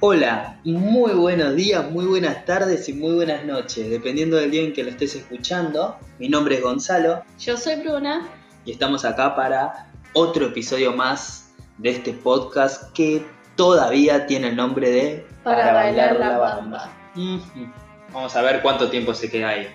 Hola, 0.00 0.60
muy 0.64 1.12
buenos 1.12 1.56
días, 1.56 1.90
muy 1.90 2.04
buenas 2.04 2.44
tardes 2.44 2.86
y 2.88 2.92
muy 2.92 3.14
buenas 3.14 3.44
noches, 3.46 3.88
dependiendo 3.88 4.36
del 4.36 4.50
día 4.50 4.62
en 4.62 4.72
que 4.74 4.84
lo 4.84 4.90
estés 4.90 5.14
escuchando. 5.14 5.96
Mi 6.18 6.28
nombre 6.28 6.56
es 6.56 6.62
Gonzalo 6.62 7.24
Yo 7.38 7.56
soy 7.56 7.76
Bruna. 7.76 8.28
y 8.66 8.72
estamos 8.72 9.04
acá 9.06 9.34
para 9.34 9.90
otro 10.12 10.46
episodio 10.46 10.92
más 10.92 11.54
de 11.78 11.90
este 11.90 12.12
podcast 12.12 12.92
que 12.92 13.24
todavía 13.56 14.26
tiene 14.26 14.48
el 14.48 14.56
nombre 14.56 14.90
de 14.90 15.26
Para, 15.42 15.72
bailar, 15.72 16.16
la 16.16 16.38
bamba. 16.38 16.92
Ujú. 17.14 17.72
Vamos 18.12 18.36
a 18.36 18.42
ver 18.42 18.60
cuánto 18.60 18.90
tiempo 18.90 19.14
se 19.14 19.30
queda 19.30 19.48
ahí. 19.50 19.66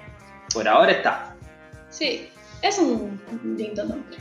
Por 0.54 0.68
ahora 0.68 0.92
está. 0.92 1.36
Sí, 1.90 2.30
es 2.62 2.78
un 2.78 3.20
lindo 3.58 3.84
nombre. 3.86 4.18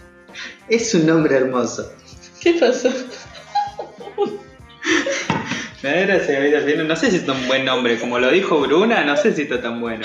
Es 0.69 0.95
un 0.95 1.07
nombre 1.07 1.37
hermoso. 1.37 1.93
¿Qué 2.41 2.55
pasó? 2.55 2.89
No 5.83 6.97
sé 6.97 7.11
si 7.11 7.17
es 7.17 7.29
un 7.29 7.47
buen 7.47 7.65
nombre, 7.65 7.99
como 7.99 8.19
lo 8.19 8.31
dijo 8.31 8.61
Bruna, 8.61 9.03
no 9.03 9.17
sé 9.17 9.33
si 9.33 9.43
está 9.43 9.63
tan 9.63 9.81
bueno. 9.81 10.05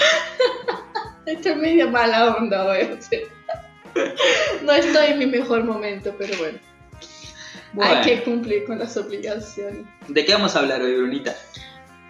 Esto 1.25 1.49
es 1.49 1.57
media 1.57 1.87
mala 1.87 2.35
onda 2.35 2.65
hoy. 2.65 2.97
o 2.97 3.01
sea. 3.01 3.19
No 4.63 4.71
estoy 4.71 5.07
en 5.07 5.19
mi 5.19 5.25
mejor 5.25 5.63
momento, 5.63 6.13
pero 6.17 6.37
bueno. 6.37 6.59
Bueno, 7.73 7.93
Hay 7.93 8.01
que 8.03 8.23
cumplir 8.23 8.65
con 8.65 8.79
las 8.79 8.95
obligaciones. 8.95 9.85
¿de 10.07 10.25
qué 10.25 10.33
vamos 10.33 10.55
a 10.55 10.59
hablar 10.59 10.81
hoy, 10.81 10.95
Brunita? 10.95 11.35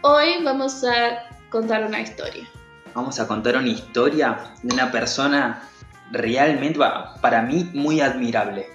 Hoy 0.02 0.44
vamos 0.44 0.84
a 0.84 1.28
contar 1.50 1.86
una 1.86 2.02
historia. 2.02 2.48
Vamos 2.94 3.20
a 3.20 3.28
contar 3.28 3.58
una 3.58 3.70
historia 3.70 4.52
de 4.62 4.73
una 4.73 4.92
persona 4.92 5.68
realmente, 6.12 6.80
para 7.20 7.42
mí, 7.42 7.68
muy 7.73 8.00
admirable. 8.00 8.68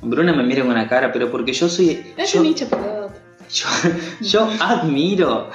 Bruna 0.00 0.32
me 0.32 0.42
mira 0.42 0.62
con 0.62 0.70
una 0.70 0.88
cara, 0.88 1.12
pero 1.12 1.30
porque 1.30 1.52
yo 1.52 1.68
soy. 1.68 2.14
Es 2.16 2.32
yo, 2.32 2.40
un 2.40 2.46
hincha 2.46 2.66
pelota. 2.66 3.01
Yo, 3.52 3.66
yo 4.20 4.50
admiro 4.60 5.50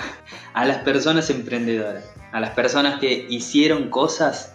a 0.53 0.65
las 0.65 0.77
personas 0.79 1.29
emprendedoras, 1.29 2.03
a 2.31 2.39
las 2.39 2.51
personas 2.51 2.99
que 2.99 3.25
hicieron 3.29 3.89
cosas 3.89 4.53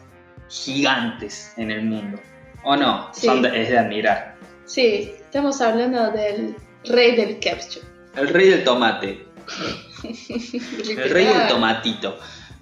gigantes 0.48 1.52
en 1.56 1.70
el 1.70 1.84
mundo. 1.84 2.18
¿O 2.64 2.76
no? 2.76 3.08
Sí. 3.12 3.26
Son 3.26 3.42
de- 3.42 3.62
es 3.62 3.70
de 3.70 3.78
admirar. 3.78 4.36
Sí, 4.66 5.12
estamos 5.20 5.60
hablando 5.60 6.10
del 6.12 6.54
rey 6.84 7.16
del 7.16 7.38
ketchup. 7.40 7.82
El 8.16 8.28
rey 8.28 8.48
del 8.50 8.62
tomate, 8.64 9.26
el 10.04 11.10
rey 11.10 11.24
del 11.26 11.48
tomatito, 11.48 12.18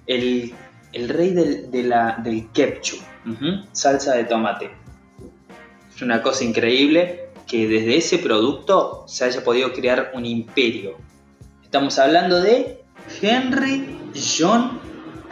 el, 0.07 0.53
el 0.93 1.09
rey 1.09 1.31
del, 1.31 1.69
de 1.71 1.83
la- 1.83 2.15
del 2.23 2.49
ketchup, 2.51 2.99
salsa 3.73 4.13
de 4.15 4.23
tomate. 4.25 4.71
Es 5.95 6.01
una 6.01 6.21
cosa 6.21 6.43
increíble 6.43 7.20
que 7.51 7.67
desde 7.67 7.97
ese 7.97 8.17
producto 8.17 9.03
se 9.07 9.25
haya 9.25 9.43
podido 9.43 9.73
crear 9.73 10.11
un 10.13 10.25
imperio. 10.25 10.95
Estamos 11.61 11.99
hablando 11.99 12.39
de 12.39 12.81
Henry 13.21 13.99
John 14.15 14.79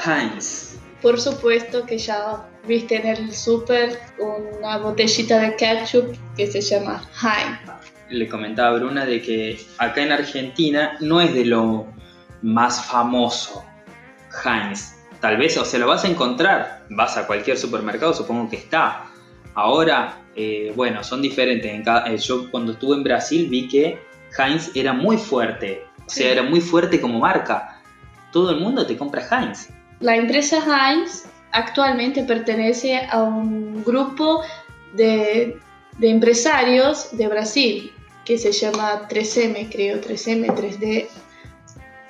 Heinz. 0.05 0.77
Por 1.01 1.17
supuesto 1.17 1.85
que 1.85 1.97
ya 1.97 2.45
viste 2.67 2.97
en 2.97 3.07
el 3.07 3.33
súper 3.33 3.97
una 4.19 4.79
botellita 4.79 5.39
de 5.39 5.55
ketchup 5.55 6.13
que 6.35 6.47
se 6.47 6.59
llama 6.59 7.01
Heinz. 7.23 7.71
Le 8.09 8.27
comentaba 8.27 8.75
a 8.75 8.79
Bruna 8.79 9.05
de 9.05 9.21
que 9.21 9.57
acá 9.77 10.01
en 10.01 10.11
Argentina 10.11 10.97
no 10.99 11.21
es 11.21 11.33
de 11.33 11.45
lo 11.45 11.87
más 12.41 12.85
famoso 12.85 13.63
Heinz. 14.43 14.95
Tal 15.21 15.37
vez, 15.37 15.57
o 15.57 15.63
sea, 15.63 15.79
lo 15.79 15.87
vas 15.87 16.03
a 16.03 16.09
encontrar, 16.09 16.85
vas 16.89 17.15
a 17.15 17.25
cualquier 17.27 17.57
supermercado, 17.57 18.13
supongo 18.13 18.49
que 18.49 18.57
está. 18.57 19.05
Ahora, 19.55 20.17
eh, 20.41 20.71
bueno, 20.75 21.03
son 21.03 21.21
diferentes. 21.21 21.69
En 21.71 21.83
cada- 21.83 22.05
eh, 22.11 22.17
yo 22.17 22.49
cuando 22.51 22.71
estuve 22.73 22.95
en 22.95 23.03
Brasil 23.03 23.47
vi 23.49 23.67
que 23.67 23.99
Heinz 24.37 24.71
era 24.75 24.93
muy 24.93 25.17
fuerte, 25.17 25.83
o 26.05 26.09
sea, 26.09 26.27
Sí. 26.27 26.31
era 26.31 26.43
muy 26.43 26.61
fuerte 26.61 27.01
como 27.01 27.19
marca. 27.19 27.81
Todo 28.31 28.51
el 28.51 28.59
mundo 28.61 28.85
te 28.85 28.95
compra 28.95 29.21
Heinz. 29.29 29.69
La 29.99 30.15
empresa 30.15 30.57
Heinz 30.65 31.25
actualmente 31.51 32.23
pertenece 32.23 32.95
a 33.11 33.21
un 33.23 33.83
grupo 33.83 34.41
de, 34.93 35.57
de 35.97 36.09
empresarios 36.09 37.09
de 37.17 37.27
Brasil 37.27 37.91
que 38.23 38.37
se 38.37 38.51
llama 38.51 39.07
3M, 39.09 39.67
creo, 39.71 39.99
3M, 39.99 40.47
3D. 40.55 41.07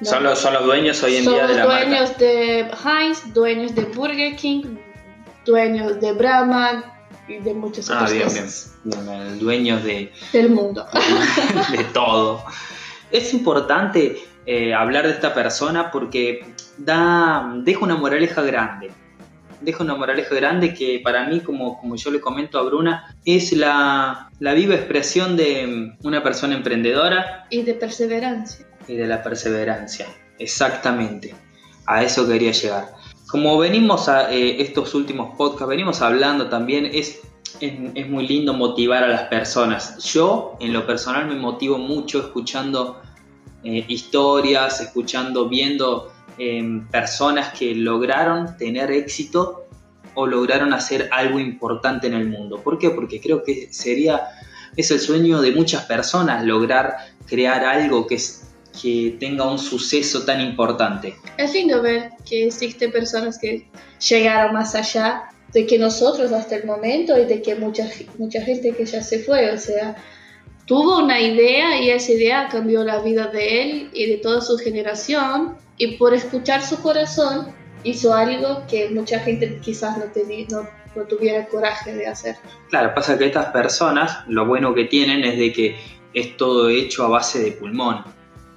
No. 0.02 0.10
Son, 0.10 0.24
los, 0.24 0.40
son 0.40 0.54
los 0.54 0.66
dueños 0.66 1.02
hoy 1.04 1.16
en 1.18 1.24
Son 1.24 1.34
día 1.34 1.48
de 1.48 1.56
la 1.56 1.66
marca. 1.66 1.86
dueños 1.90 2.18
de 2.18 2.68
Heinz, 2.86 3.34
dueños 3.34 3.74
de 3.76 3.84
Burger 3.86 4.36
King, 4.36 4.64
dueños 5.46 6.00
de 6.00 6.12
Brahma 6.14 6.99
y 7.30 7.38
de 7.40 7.54
muchas 7.54 7.90
Ah, 7.90 7.96
otras 7.96 8.12
bien, 8.14 8.28
bien. 8.28 8.44
cosas 8.46 8.76
Bien, 8.84 9.10
el 9.10 9.40
dueños 9.40 9.84
de, 9.84 10.12
del 10.34 10.50
mundo. 10.50 10.86
de 11.72 11.84
todo. 11.86 12.44
Es 13.12 13.34
importante 13.34 14.18
eh, 14.46 14.74
hablar 14.74 15.06
de 15.06 15.12
esta 15.14 15.34
persona 15.34 15.92
porque 15.92 16.46
da, 16.78 17.54
deja 17.64 17.80
una 17.86 17.96
moraleja 17.96 18.42
grande. 18.42 18.92
Deja 19.62 19.84
una 19.84 19.96
moraleja 19.96 20.34
grande 20.36 20.74
que 20.74 21.02
para 21.04 21.26
mí, 21.28 21.42
como, 21.42 21.80
como 21.80 21.96
yo 21.98 22.12
le 22.12 22.22
comento 22.22 22.58
a 22.58 22.64
Bruna, 22.64 23.14
es 23.26 23.52
la, 23.52 24.30
la 24.40 24.54
viva 24.54 24.76
expresión 24.76 25.36
de 25.36 25.96
una 26.04 26.24
persona 26.24 26.56
emprendedora 26.56 27.46
Y 27.50 27.64
de 27.64 27.74
perseverancia. 27.74 28.66
y 28.88 28.96
de 28.96 29.06
la 29.06 29.22
perseverancia. 29.22 30.08
Exactamente. 30.38 31.36
A 31.86 32.04
eso 32.04 32.26
quería 32.28 32.52
llegar. 32.54 32.88
Como 33.30 33.60
venimos 33.60 34.10
a 34.10 34.34
eh, 34.34 34.60
estos 34.60 34.96
últimos 34.96 35.36
podcasts, 35.38 35.68
venimos 35.68 36.02
hablando 36.02 36.50
también, 36.50 36.90
es, 36.92 37.20
es, 37.60 38.10
muy 38.10 38.28
lindo 38.28 38.56
motivar 38.56 39.04
a 39.04 39.08
las 39.08 39.24
personas. 39.24 40.04
Yo, 40.04 40.58
en 40.60 40.74
lo 40.74 40.88
personal, 40.88 41.28
me 41.28 41.36
motivo 41.36 41.78
mucho 41.78 42.20
escuchando 42.20 43.00
eh, 43.64 43.86
historias, 43.88 44.82
escuchando, 44.82 45.48
viendo 45.48 46.12
eh, 46.40 46.82
personas 46.90 47.54
que 47.54 47.76
lograron 47.76 48.58
tener 48.58 48.90
éxito 48.90 49.68
o 50.16 50.26
lograron 50.26 50.74
hacer 50.74 51.08
algo 51.12 51.40
importante 51.40 52.08
en 52.08 52.16
el 52.16 52.28
mundo. 52.28 52.60
¿Por 52.64 52.80
qué? 52.80 52.90
Porque 52.90 53.22
creo 53.22 53.44
que 53.44 53.72
sería, 53.72 54.24
es 54.76 54.90
el 54.90 55.00
sueño 55.00 55.40
de 55.40 55.52
muchas 55.52 55.86
personas 55.86 56.44
lograr 56.44 56.96
crear 57.28 57.64
algo 57.64 58.08
que, 58.08 58.16
es- 58.16 58.49
que 58.82 59.18
tenga 59.20 59.50
un 59.50 59.60
suceso 59.60 60.24
tan 60.24 60.42
importante. 60.42 61.16
Es 61.38 61.54
lindo 61.54 61.82
ver 61.82 62.12
que 62.28 62.48
existen 62.48 62.92
personas 62.92 63.38
que 63.40 63.68
llegaron 64.08 64.54
más 64.54 64.76
allá 64.76 65.30
de 65.54 65.66
que 65.66 65.80
nosotros 65.80 66.32
hasta 66.32 66.56
el 66.56 66.66
momento 66.66 67.18
y 67.18 67.26
de 67.26 67.42
que 67.42 67.56
mucha, 67.56 67.90
mucha 68.18 68.42
gente 68.42 68.72
que 68.72 68.86
ya 68.86 69.02
se 69.02 69.20
fue, 69.20 69.52
o 69.52 69.58
sea, 69.58 69.96
tuvo 70.66 71.00
una 71.00 71.20
idea 71.20 71.82
y 71.82 71.90
esa 71.90 72.12
idea 72.12 72.48
cambió 72.52 72.84
la 72.84 73.00
vida 73.00 73.28
de 73.28 73.64
él 73.64 73.90
y 73.94 74.06
de 74.06 74.18
toda 74.18 74.42
su 74.42 74.58
generación 74.58 75.58
y 75.78 75.98
por 75.98 76.14
escuchar 76.14 76.62
su 76.62 76.80
corazón 76.82 77.48
hizo 77.84 78.14
algo 78.14 78.64
que 78.68 78.90
mucha 78.90 79.20
gente 79.20 79.60
quizás 79.62 79.98
no, 79.98 80.06
tenía, 80.06 80.46
no, 80.52 80.68
no 80.96 81.04
tuviera 81.06 81.46
coraje 81.48 81.94
de 81.94 82.08
hacer. 82.08 82.36
Claro, 82.70 82.94
pasa 82.94 83.18
que 83.18 83.26
estas 83.26 83.48
personas, 83.48 84.20
lo 84.28 84.46
bueno 84.46 84.74
que 84.76 84.86
tienen 84.86 85.24
es 85.24 85.38
de 85.40 85.52
que 85.52 85.76
es 86.14 86.38
todo 86.38 86.70
hecho 86.70 87.06
a 87.06 87.10
base 87.10 87.40
de 87.40 87.52
pulmón. 87.54 88.04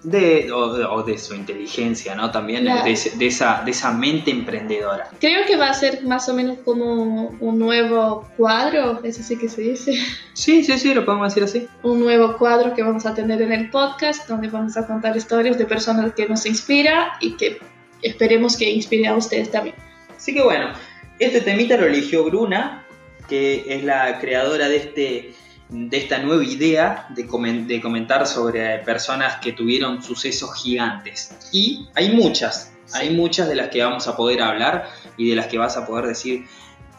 De, 0.04 0.50
o, 0.50 0.58
o 0.94 1.02
de 1.04 1.16
su 1.16 1.32
inteligencia, 1.34 2.16
¿no? 2.16 2.30
También 2.32 2.64
Claro. 2.64 2.84
de, 2.84 2.98
de 3.16 3.26
esa, 3.26 3.62
de 3.64 3.70
esa 3.70 3.92
mente 3.92 4.32
emprendedora. 4.32 5.08
Creo 5.20 5.46
que 5.46 5.56
va 5.56 5.68
a 5.68 5.74
ser 5.74 6.02
más 6.02 6.28
o 6.28 6.34
menos 6.34 6.58
como 6.64 7.28
un 7.38 7.58
nuevo 7.58 8.28
cuadro, 8.36 9.00
eso 9.04 9.22
sí 9.22 9.36
que 9.38 9.48
se 9.48 9.62
dice. 9.62 9.94
Sí, 10.32 10.64
sí, 10.64 10.76
sí, 10.78 10.92
lo 10.92 11.04
podemos 11.04 11.32
decir 11.32 11.44
así. 11.44 11.68
un 11.84 12.00
nuevo 12.00 12.36
cuadro 12.36 12.74
que 12.74 12.82
vamos 12.82 13.06
a 13.06 13.14
tener 13.14 13.40
en 13.42 13.52
el 13.52 13.70
podcast, 13.70 14.28
donde 14.28 14.48
vamos 14.48 14.76
a 14.76 14.86
contar 14.88 15.16
historias 15.16 15.56
de 15.56 15.66
personas 15.66 16.12
que 16.14 16.26
nos 16.28 16.46
inspira 16.46 17.12
y 17.20 17.36
que 17.36 17.58
esperemos 18.02 18.56
que 18.56 18.68
inspire 18.70 19.06
a 19.06 19.14
ustedes 19.14 19.52
también. 19.52 19.76
Así 20.16 20.34
que 20.34 20.42
bueno, 20.42 20.72
este 21.20 21.40
temita 21.42 21.76
lo 21.76 21.86
eligió 21.86 22.24
Bruna, 22.24 22.84
que 23.28 23.64
es 23.68 23.84
la 23.84 24.18
creadora 24.18 24.68
de, 24.68 24.76
este, 24.78 25.32
de 25.72 25.96
esta 25.96 26.18
nueva 26.18 26.44
idea 26.44 27.06
de, 27.10 27.26
comen- 27.26 27.66
de 27.66 27.80
comentar 27.80 28.26
sobre 28.26 28.78
personas 28.80 29.36
que 29.36 29.52
tuvieron 29.52 30.02
sucesos 30.02 30.62
gigantes. 30.62 31.34
Y 31.50 31.88
hay 31.94 32.14
muchas, 32.14 32.72
hay 32.92 33.10
muchas 33.10 33.48
de 33.48 33.54
las 33.54 33.70
que 33.70 33.82
vamos 33.82 34.06
a 34.06 34.14
poder 34.14 34.42
hablar 34.42 34.88
y 35.16 35.30
de 35.30 35.36
las 35.36 35.46
que 35.46 35.56
vas 35.56 35.78
a 35.78 35.86
poder 35.86 36.06
decir, 36.06 36.44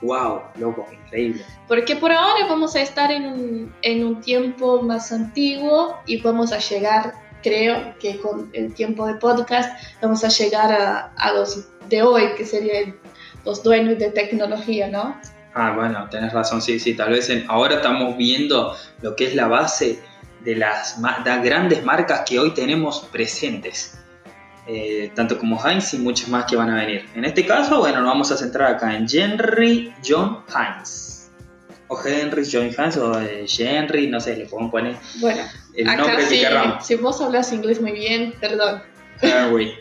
wow, 0.02 0.42
loco, 0.56 0.88
increíble. 0.92 1.46
Porque 1.68 1.96
por 1.96 2.12
ahora 2.12 2.48
vamos 2.50 2.76
a 2.76 2.82
estar 2.82 3.12
en 3.12 3.26
un, 3.26 3.76
en 3.84 4.04
un 4.04 4.22
tiempo 4.22 4.82
más 4.82 5.12
antiguo 5.12 6.00
y 6.08 6.20
vamos 6.22 6.52
a 6.52 6.58
llegar, 6.58 7.14
creo 7.44 7.96
que 8.00 8.20
con 8.20 8.50
el 8.54 8.74
tiempo 8.74 9.06
de 9.06 9.16
podcast, 9.16 9.70
vamos 10.02 10.24
a 10.24 10.30
llegar 10.30 10.72
a, 10.72 11.14
a 11.16 11.32
los 11.34 11.68
de 11.90 12.02
hoy, 12.02 12.34
que 12.36 12.44
serían 12.46 12.96
los 13.46 13.62
dueños 13.62 14.00
de 14.00 14.10
tecnología, 14.10 14.88
¿no? 14.88 15.16
Ah, 15.56 15.74
bueno, 15.76 16.08
tenés 16.10 16.34
razón, 16.34 16.62
sí, 16.62 16.80
sí, 16.80 16.96
tal 16.96 17.12
vez 17.12 17.30
en- 17.30 17.46
ahora 17.48 17.76
estamos 17.76 18.18
viendo 18.18 18.76
lo 19.02 19.16
que 19.16 19.26
es 19.26 19.36
la 19.36 19.48
base 19.48 20.00
de 20.42 20.56
las 20.56 21.00
de 21.02 21.42
grandes 21.42 21.84
marcas 21.86 22.24
que 22.26 22.40
hoy 22.40 22.52
tenemos 22.52 23.02
presentes. 23.12 24.00
eh, 24.66 25.12
tanto 25.14 25.38
como 25.38 25.60
Heinz 25.62 25.94
y 25.94 25.98
muchas 25.98 26.30
más 26.30 26.46
que 26.46 26.56
van 26.56 26.70
a 26.70 26.76
venir. 26.76 27.06
En 27.16 27.26
este 27.26 27.46
caso, 27.46 27.80
bueno, 27.80 28.00
nos 28.00 28.08
vamos 28.08 28.32
a 28.32 28.38
centrar 28.38 28.72
acá 28.76 28.96
en 28.96 29.06
Henry 29.12 29.94
John 30.08 30.40
Heinz. 30.48 31.30
O 31.90 32.00
Henry, 32.02 32.44
John 32.50 32.68
Hines 32.70 32.96
o 32.96 33.20
eh, 33.22 33.46
Henry, 33.60 34.08
no 34.08 34.22
sé, 34.22 34.38
le 34.38 34.46
podemos 34.46 34.72
poner 34.72 34.96
Bueno, 35.20 35.44
el 35.76 35.90
acá 35.90 35.98
nombre 36.04 36.26
sí, 36.28 36.36
que 36.36 36.42
queramos. 36.44 36.86
si 36.88 36.96
vos 36.96 37.20
hablas 37.22 37.52
inglés 37.52 37.82
muy 37.82 37.92
bien, 37.92 38.34
perdón. 38.40 38.82
Henry. 39.22 39.74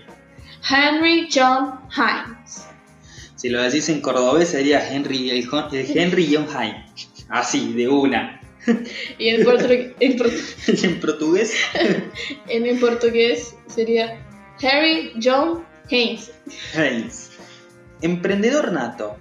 Henry 0.69 1.28
John 1.32 1.78
Hines. 1.96 2.66
Si 3.42 3.48
lo 3.48 3.60
decís 3.60 3.88
en 3.88 4.00
cordobés 4.00 4.50
sería 4.50 4.88
Henry, 4.88 5.28
el, 5.30 5.48
el 5.72 5.98
Henry 5.98 6.32
John 6.32 6.46
Hines. 6.46 7.08
Así, 7.28 7.72
de 7.72 7.88
una. 7.88 8.40
Y 9.18 9.30
en, 9.30 9.44
portu- 9.44 9.94
en 9.98 10.16
portu- 10.16 10.80
Y 10.80 10.86
en 10.86 11.00
portugués, 11.00 11.52
en 12.48 12.66
el 12.66 12.78
portugués 12.78 13.56
sería 13.66 14.24
Harry 14.62 15.12
John 15.20 15.64
Hines. 15.90 16.30
Hines. 16.72 17.30
Emprendedor 18.00 18.70
nato, 18.70 19.16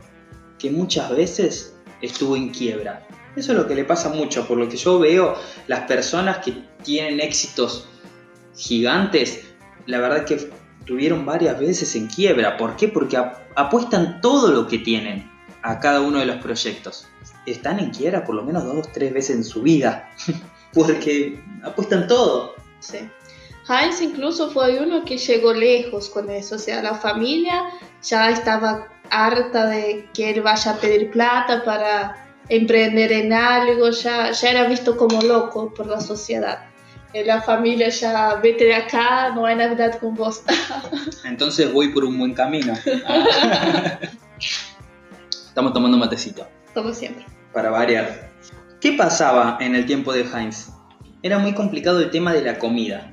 que 0.59 0.69
muchas 0.69 1.09
veces 1.15 1.73
estuvo 2.03 2.35
en 2.35 2.49
quiebra. 2.49 3.07
Eso 3.35 3.53
es 3.53 3.57
lo 3.57 3.67
que 3.67 3.73
le 3.73 3.85
pasa 3.85 4.09
mucho, 4.09 4.47
por 4.47 4.59
lo 4.59 4.69
que 4.69 4.77
yo 4.77 4.99
veo, 4.99 5.35
las 5.65 5.79
personas 5.87 6.45
que 6.45 6.53
tienen 6.83 7.19
éxitos 7.21 7.87
gigantes, 8.55 9.45
la 9.87 9.97
verdad 9.99 10.25
que 10.25 10.47
tuvieron 10.85 11.25
varias 11.25 11.59
veces 11.59 11.95
en 11.95 12.05
quiebra. 12.05 12.57
¿Por 12.57 12.75
qué? 12.75 12.87
Porque 12.87 13.17
apuestan 13.55 14.21
todo 14.21 14.51
lo 14.51 14.67
que 14.67 14.79
tienen 14.79 15.29
a 15.61 15.79
cada 15.79 16.01
uno 16.01 16.19
de 16.19 16.25
los 16.25 16.37
proyectos. 16.37 17.07
Están 17.45 17.79
en 17.79 17.91
quiebra 17.91 18.23
por 18.23 18.35
lo 18.35 18.43
menos 18.43 18.63
dos 18.63 18.87
o 18.87 18.89
tres 18.91 19.13
veces 19.13 19.35
en 19.37 19.43
su 19.43 19.61
vida, 19.61 20.09
porque 20.73 21.43
apuestan 21.63 22.07
todo. 22.07 22.55
Sí. 22.79 22.99
Heinz 23.67 24.01
incluso 24.01 24.49
fue 24.49 24.79
uno 24.79 25.05
que 25.05 25.17
llegó 25.17 25.53
lejos 25.53 26.09
con 26.09 26.29
eso, 26.29 26.55
o 26.55 26.59
sea, 26.59 26.81
la 26.81 26.95
familia 26.95 27.63
ya 28.01 28.29
estaba 28.31 28.87
harta 29.09 29.67
de 29.67 30.09
que 30.13 30.31
él 30.31 30.41
vaya 30.41 30.71
a 30.71 30.77
pedir 30.77 31.11
plata 31.11 31.63
para 31.63 32.33
emprender 32.49 33.11
en 33.11 33.33
algo, 33.33 33.91
ya, 33.91 34.31
ya 34.31 34.49
era 34.49 34.67
visto 34.67 34.97
como 34.97 35.21
loco 35.21 35.73
por 35.73 35.87
la 35.87 36.01
sociedad. 36.01 36.70
La 37.13 37.41
familia 37.41 37.89
ya, 37.89 38.35
vete 38.35 38.65
de 38.65 38.75
acá, 38.75 39.31
no 39.35 39.45
hay 39.45 39.55
Navidad 39.55 39.99
con 39.99 40.15
vos. 40.15 40.43
Entonces 41.25 41.71
voy 41.73 41.89
por 41.89 42.05
un 42.05 42.17
buen 42.17 42.33
camino. 42.33 42.73
Estamos 45.47 45.73
tomando 45.73 45.97
matecito. 45.97 46.47
como 46.73 46.93
siempre. 46.93 47.25
para 47.53 47.69
variar. 47.69 48.31
¿Qué 48.79 48.93
pasaba 48.93 49.57
en 49.59 49.75
el 49.75 49.85
tiempo 49.85 50.13
de 50.13 50.21
Heinz? 50.21 50.69
Era 51.21 51.37
muy 51.37 51.53
complicado 51.53 51.99
el 51.99 52.09
tema 52.09 52.31
de 52.33 52.43
la 52.43 52.57
comida. 52.57 53.11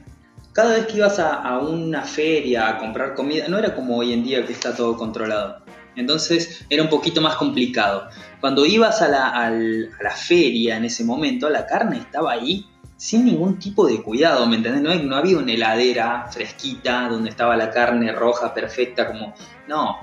Cada 0.52 0.74
vez 0.74 0.86
que 0.86 0.98
ibas 0.98 1.18
a, 1.18 1.34
a 1.34 1.58
una 1.58 2.02
feria 2.02 2.68
a 2.68 2.78
comprar 2.78 3.14
comida, 3.14 3.48
no 3.48 3.58
era 3.58 3.74
como 3.74 3.96
hoy 3.96 4.12
en 4.12 4.22
día 4.22 4.46
que 4.46 4.52
está 4.52 4.74
todo 4.74 4.96
controlado. 4.96 5.62
Entonces 5.96 6.64
era 6.70 6.84
un 6.84 6.88
poquito 6.88 7.20
más 7.20 7.34
complicado. 7.34 8.08
Cuando 8.40 8.64
ibas 8.64 9.02
a 9.02 9.08
la, 9.08 9.28
a 9.28 9.50
la 9.50 10.10
feria 10.16 10.76
en 10.76 10.84
ese 10.84 11.02
momento, 11.04 11.50
la 11.50 11.66
carne 11.66 11.98
estaba 11.98 12.32
ahí 12.32 12.64
sin 12.98 13.24
ningún 13.24 13.58
tipo 13.60 13.86
de 13.86 14.02
cuidado, 14.02 14.44
¿me 14.46 14.56
entendés? 14.56 14.82
No, 14.82 14.94
no 15.04 15.16
había 15.16 15.38
una 15.38 15.52
heladera 15.52 16.26
fresquita 16.30 17.08
donde 17.08 17.30
estaba 17.30 17.56
la 17.56 17.70
carne 17.70 18.12
roja 18.12 18.52
perfecta 18.52 19.06
como... 19.06 19.34
No, 19.68 19.96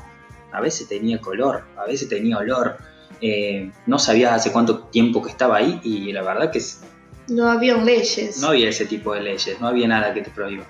a 0.51 0.61
veces 0.61 0.87
tenía 0.87 1.19
color, 1.19 1.65
a 1.77 1.85
veces 1.85 2.07
tenía 2.09 2.37
olor. 2.37 2.77
Eh, 3.21 3.69
no 3.85 3.99
sabías 3.99 4.31
hace 4.33 4.51
cuánto 4.51 4.79
tiempo 4.85 5.21
que 5.21 5.29
estaba 5.29 5.57
ahí 5.57 5.79
y 5.83 6.11
la 6.13 6.21
verdad 6.23 6.49
que 6.51 6.59
es- 6.59 6.81
No 7.27 7.49
había 7.49 7.75
leyes. 7.75 8.39
no 8.39 8.47
había 8.49 8.69
ese 8.69 8.85
tipo 8.85 9.13
de 9.13 9.21
leyes, 9.21 9.59
no 9.59 9.67
había 9.67 9.87
nada 9.89 10.13
que 10.13 10.21
te 10.21 10.29
prohíba. 10.31 10.65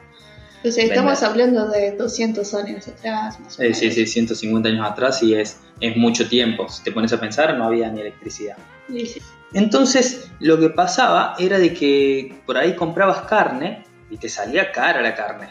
o 0.63 0.72
sea, 0.72 0.83
estamos 0.83 1.22
Vender. 1.22 1.30
hablando 1.30 1.68
de 1.69 1.92
200 1.95 2.51
años 2.56 2.88
atrás, 2.88 3.39
más 3.39 3.60
o 3.60 3.62
Eh, 3.62 3.72
sí, 3.75 3.81
menos. 3.86 3.95
sí, 3.98 4.06
150 4.07 4.69
años 4.69 4.89
atrás 4.89 5.22
y 5.22 5.36
es, 5.36 5.60
es 5.80 5.95
mucho 5.95 6.27
tiempo. 6.27 6.68
Si 6.69 6.81
te 6.83 6.92
pones 6.92 7.13
a 7.13 7.19
pensar, 7.19 7.56
no 7.56 7.66
había 7.66 7.92
ni 7.92 8.01
electricidad. 8.01 8.57
Y 8.89 9.06
sí. 9.06 9.22
Entonces, 9.53 10.31
lo 10.39 10.59
que 10.59 10.69
pasaba 10.69 11.36
era 11.39 11.57
de 11.59 11.74
que 11.74 12.36
por 12.45 12.57
ahí 12.57 12.75
comprabas 12.75 13.21
carne 13.21 13.83
y 14.09 14.18
te 14.18 14.30
salía 14.30 14.71
cara 14.71 15.01
la 15.01 15.15
carne. 15.15 15.50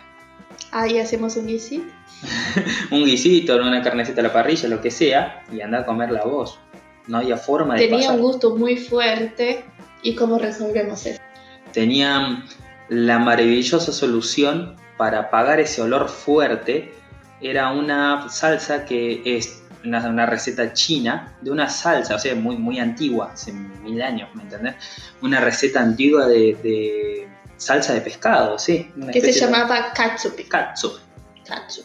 Ahí 0.73 0.99
hacemos 0.99 1.37
un 1.37 1.47
guisito. 1.47 1.85
Un 2.91 3.05
guisito, 3.05 3.57
una 3.57 3.83
carnecita 3.83 4.21
a 4.21 4.25
la 4.25 4.33
parrilla, 4.33 4.69
lo 4.69 4.81
que 4.81 4.91
sea, 4.91 5.43
y 5.53 5.61
anda 5.61 5.81
a 5.81 5.85
comerla 5.87 6.23
vos. 6.25 6.59
No 7.07 7.19
había 7.19 7.37
forma 7.37 7.75
de 7.75 7.81
Tenía 7.81 7.99
pasar. 7.99 8.17
un 8.17 8.23
gusto 8.23 8.57
muy 8.57 8.77
fuerte. 8.77 9.65
¿Y 10.03 10.15
cómo 10.15 10.39
resolvemos 10.39 11.05
eso? 11.07 11.21
tenían 11.73 12.45
la 12.89 13.19
maravillosa 13.19 13.93
solución 13.93 14.77
para 14.97 15.19
apagar 15.19 15.59
ese 15.61 15.83
olor 15.83 16.09
fuerte. 16.09 16.95
Era 17.41 17.73
una 17.73 18.29
salsa 18.31 18.85
que 18.85 19.23
es 19.25 19.64
una, 19.85 20.07
una 20.09 20.27
receta 20.27 20.73
china 20.73 21.35
de 21.41 21.51
una 21.51 21.69
salsa, 21.69 22.15
o 22.17 22.19
sea, 22.19 22.35
muy, 22.35 22.57
muy 22.57 22.79
antigua, 22.79 23.31
hace 23.33 23.53
mil 23.53 24.01
años, 24.03 24.29
¿me 24.35 24.43
entendés? 24.43 24.75
Una 25.23 25.41
receta 25.41 25.81
antigua 25.81 26.27
de, 26.27 26.57
de 26.63 27.29
salsa 27.57 27.95
de 27.95 28.01
pescado, 28.01 28.59
sí. 28.59 28.91
Que 29.13 29.21
se 29.21 29.33
llamaba 29.33 29.93
katsup. 29.95 30.37
katsu. 30.49 30.93
katsup. 31.47 31.85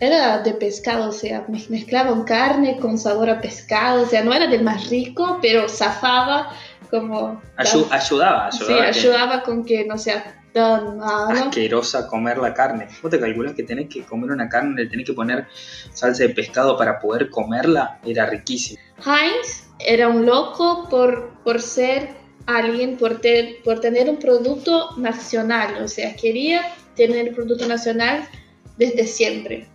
Era 0.00 0.38
de 0.38 0.52
pescado, 0.54 1.10
o 1.10 1.12
sea, 1.12 1.46
mez- 1.46 1.68
mezclaban 1.68 2.24
carne 2.24 2.76
con 2.78 2.98
sabor 2.98 3.30
a 3.30 3.40
pescado, 3.40 4.02
o 4.02 4.06
sea, 4.06 4.24
no 4.24 4.32
era 4.34 4.48
del 4.48 4.62
más 4.64 4.88
rico, 4.88 5.38
pero 5.40 5.68
zafaba 5.68 6.50
como... 6.90 7.40
Ayu- 7.56 7.86
ayudaba, 7.90 8.50
sí, 8.50 8.64
ayudaba. 8.64 8.80
que- 8.82 8.98
ayudaba 8.98 9.42
con 9.42 9.64
que 9.64 9.84
no 9.84 9.96
sea 9.98 10.41
asquerosa 10.54 12.06
comer 12.08 12.38
la 12.38 12.52
carne. 12.54 12.88
Vos 13.02 13.10
te 13.10 13.18
calculás 13.18 13.54
que 13.54 13.62
tenés 13.62 13.88
que 13.88 14.02
comer 14.02 14.30
una 14.30 14.48
carne, 14.48 14.82
le 14.84 14.88
tenés 14.90 15.06
que 15.06 15.12
poner 15.12 15.46
salsa 15.92 16.24
de 16.24 16.30
pescado 16.30 16.76
para 16.76 16.98
poder 16.98 17.30
comerla, 17.30 17.98
era 18.04 18.26
riquísimo. 18.26 18.80
Heinz 19.04 19.68
era 19.78 20.08
un 20.08 20.26
loco 20.26 20.88
por, 20.88 21.30
por 21.44 21.60
ser 21.60 22.10
alguien, 22.46 22.96
por, 22.96 23.20
ter- 23.20 23.62
por 23.62 23.80
tener 23.80 24.10
un 24.10 24.18
producto 24.18 24.90
nacional, 24.96 25.82
o 25.82 25.88
sea, 25.88 26.14
quería 26.16 26.62
tener 26.96 27.28
el 27.28 27.34
producto 27.34 27.66
nacional 27.66 28.28
desde 28.76 29.06
siempre. 29.06 29.68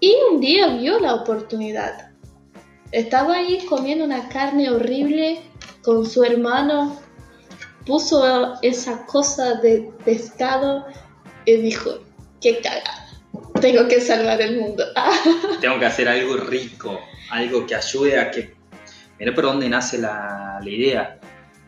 Y 0.00 0.14
un 0.32 0.40
día 0.40 0.68
vio 0.76 0.98
la 0.98 1.14
oportunidad. 1.14 2.10
Estaba 2.92 3.36
ahí 3.36 3.64
comiendo 3.66 4.04
una 4.04 4.28
carne 4.28 4.70
horrible 4.70 5.40
con 5.82 6.06
su 6.06 6.22
hermano, 6.24 6.98
puso 7.86 8.54
esa 8.62 9.04
cosa 9.06 9.54
de 9.56 9.90
pescado 10.04 10.86
y 11.44 11.56
dijo, 11.56 11.98
qué 12.40 12.60
cagada, 12.60 13.08
tengo 13.60 13.88
que 13.88 14.00
salvar 14.00 14.40
el 14.40 14.60
mundo. 14.60 14.84
tengo 15.60 15.78
que 15.78 15.86
hacer 15.86 16.08
algo 16.08 16.36
rico, 16.36 17.00
algo 17.30 17.66
que 17.66 17.74
ayude 17.74 18.18
a 18.18 18.30
que... 18.30 18.54
Mira 19.18 19.34
por 19.34 19.44
dónde 19.44 19.68
nace 19.68 19.98
la, 19.98 20.58
la 20.62 20.70
idea, 20.70 21.20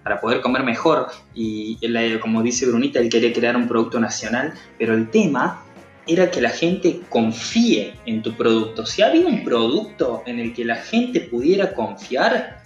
para 0.06 0.20
poder 0.20 0.40
comer 0.40 0.62
mejor. 0.62 1.08
Y 1.34 1.78
él, 1.80 2.20
como 2.20 2.40
dice 2.40 2.64
Brunita, 2.66 3.00
él 3.00 3.08
quería 3.08 3.32
crear 3.32 3.56
un 3.56 3.66
producto 3.66 3.98
nacional, 3.98 4.54
pero 4.78 4.94
el 4.94 5.10
tema 5.10 5.64
era 6.06 6.30
que 6.30 6.40
la 6.40 6.50
gente 6.50 7.00
confíe 7.08 7.94
en 8.06 8.22
tu 8.22 8.32
producto. 8.36 8.86
Si 8.86 9.02
había 9.02 9.26
un 9.26 9.42
producto 9.42 10.22
en 10.26 10.38
el 10.38 10.54
que 10.54 10.64
la 10.64 10.76
gente 10.76 11.20
pudiera 11.20 11.74
confiar, 11.74 12.62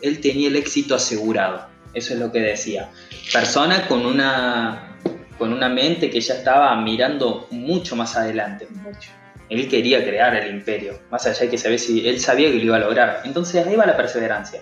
él 0.00 0.20
tenía 0.20 0.48
el 0.48 0.56
éxito 0.56 0.94
asegurado. 0.94 1.66
Eso 1.94 2.14
es 2.14 2.20
lo 2.20 2.30
que 2.30 2.40
decía. 2.40 2.90
Persona 3.32 3.86
con 3.88 4.04
una, 4.06 4.96
con 5.38 5.52
una 5.52 5.68
mente 5.68 6.10
que 6.10 6.20
ya 6.20 6.34
estaba 6.34 6.74
mirando 6.80 7.46
mucho 7.50 7.96
más 7.96 8.16
adelante. 8.16 8.66
Mucho. 8.70 9.10
Él 9.48 9.66
quería 9.68 10.04
crear 10.04 10.34
el 10.36 10.50
imperio, 10.54 10.98
más 11.10 11.26
allá 11.26 11.40
de 11.40 11.48
que 11.50 11.56
sabía 11.58 11.78
si 11.78 12.06
él 12.06 12.20
sabía 12.20 12.50
que 12.50 12.58
lo 12.58 12.64
iba 12.64 12.76
a 12.76 12.80
lograr. 12.80 13.22
Entonces 13.24 13.66
ahí 13.66 13.76
va 13.76 13.86
la 13.86 13.96
perseverancia. 13.96 14.60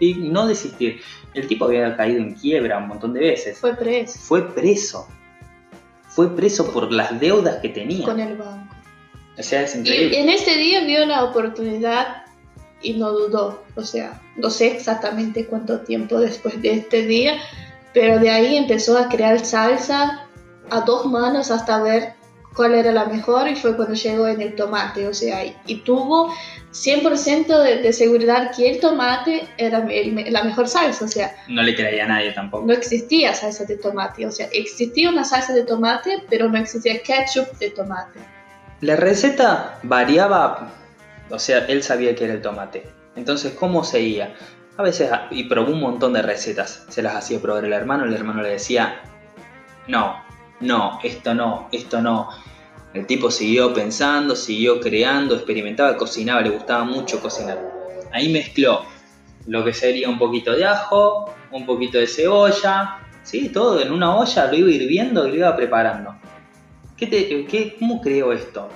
Y 0.00 0.14
no 0.14 0.46
desistir. 0.46 1.00
El 1.34 1.46
tipo 1.48 1.64
había 1.64 1.96
caído 1.96 2.20
en 2.20 2.34
quiebra 2.34 2.78
un 2.78 2.88
montón 2.88 3.14
de 3.14 3.20
veces. 3.20 3.58
Fue 3.58 3.74
preso 3.74 4.18
Fue 4.18 4.54
preso. 4.54 5.08
Fue 6.08 6.34
preso 6.36 6.70
por 6.72 6.92
las 6.92 7.18
deudas 7.18 7.56
que 7.56 7.70
tenía. 7.70 8.04
con 8.04 8.20
el 8.20 8.36
banco. 8.36 8.74
O 9.38 9.42
sea, 9.42 9.62
es 9.62 9.74
Y 9.74 9.78
increíble. 9.78 10.20
en 10.20 10.28
ese 10.28 10.56
día 10.56 10.84
vio 10.84 11.06
la 11.06 11.24
oportunidad 11.24 12.24
y 12.82 12.94
no 12.94 13.10
dudó. 13.12 13.62
O 13.74 13.82
sea, 13.82 14.20
no 14.36 14.50
sé 14.50 14.68
exactamente 14.68 15.46
cuánto 15.46 15.80
tiempo 15.80 16.18
después 16.20 16.60
de 16.62 16.72
este 16.72 17.02
día, 17.06 17.34
pero 17.92 18.18
de 18.18 18.30
ahí 18.30 18.56
empezó 18.56 18.98
a 18.98 19.08
crear 19.08 19.44
salsa 19.44 20.26
a 20.70 20.80
dos 20.82 21.06
manos 21.06 21.50
hasta 21.50 21.82
ver 21.82 22.12
cuál 22.54 22.74
era 22.74 22.92
la 22.92 23.04
mejor 23.06 23.48
y 23.48 23.56
fue 23.56 23.76
cuando 23.76 23.94
llegó 23.94 24.26
en 24.26 24.40
el 24.40 24.54
tomate. 24.54 25.06
O 25.06 25.14
sea, 25.14 25.44
y, 25.44 25.56
y 25.66 25.76
tuvo 25.82 26.32
100% 26.72 27.62
de, 27.62 27.76
de 27.82 27.92
seguridad 27.92 28.50
que 28.54 28.68
el 28.70 28.80
tomate 28.80 29.48
era 29.56 29.78
el 29.90 30.32
la 30.32 30.42
mejor 30.44 30.68
salsa. 30.68 31.04
O 31.04 31.08
sea, 31.08 31.34
No 31.48 31.62
le 31.62 31.74
creía 31.74 32.04
a 32.04 32.08
nadie 32.08 32.32
tampoco. 32.32 32.66
no 32.66 32.72
existía 32.72 33.32
salsa 33.34 33.64
de 33.64 33.76
tomate. 33.76 34.26
O 34.26 34.30
sea, 34.30 34.48
existía 34.52 35.08
una 35.08 35.24
salsa 35.24 35.52
de 35.54 35.64
tomate, 35.64 36.24
pero 36.28 36.48
no 36.48 36.58
existía 36.58 37.00
ketchup 37.02 37.46
de 37.58 37.70
tomate. 37.70 38.20
La 38.80 38.96
receta 38.96 39.78
variaba, 39.82 40.72
o 41.30 41.38
sea, 41.38 41.66
él 41.66 41.82
sabía 41.82 42.14
que 42.14 42.24
era 42.24 42.34
el 42.34 42.42
tomate. 42.42 42.88
Entonces, 43.16 43.52
¿cómo 43.52 43.84
seguía? 43.84 44.34
A 44.76 44.82
veces, 44.82 45.10
y 45.30 45.44
probó 45.44 45.72
un 45.72 45.80
montón 45.80 46.12
de 46.12 46.22
recetas, 46.22 46.86
se 46.88 47.02
las 47.02 47.16
hacía 47.16 47.40
probar 47.40 47.64
el 47.64 47.72
hermano, 47.72 48.04
el 48.04 48.14
hermano 48.14 48.42
le 48.42 48.50
decía, 48.50 49.02
no, 49.88 50.22
no, 50.60 51.00
esto 51.02 51.34
no, 51.34 51.68
esto 51.72 52.00
no. 52.00 52.28
El 52.94 53.06
tipo 53.06 53.30
siguió 53.30 53.74
pensando, 53.74 54.34
siguió 54.36 54.80
creando, 54.80 55.34
experimentaba, 55.34 55.96
cocinaba, 55.96 56.40
le 56.40 56.50
gustaba 56.50 56.84
mucho 56.84 57.20
cocinar. 57.20 57.58
Ahí 58.12 58.30
mezcló 58.30 58.84
lo 59.46 59.64
que 59.64 59.72
sería 59.72 60.08
un 60.08 60.18
poquito 60.18 60.54
de 60.54 60.64
ajo, 60.64 61.34
un 61.50 61.66
poquito 61.66 61.98
de 61.98 62.06
cebolla, 62.06 62.98
¿sí? 63.22 63.48
Todo 63.48 63.80
en 63.80 63.92
una 63.92 64.16
olla, 64.16 64.46
lo 64.46 64.56
iba 64.56 64.70
hirviendo 64.70 65.26
y 65.26 65.30
lo 65.30 65.36
iba 65.36 65.56
preparando. 65.56 66.14
¿Qué 66.96 67.06
te, 67.06 67.46
qué, 67.46 67.76
¿Cómo 67.78 68.00
creó 68.00 68.32
esto? 68.32 68.68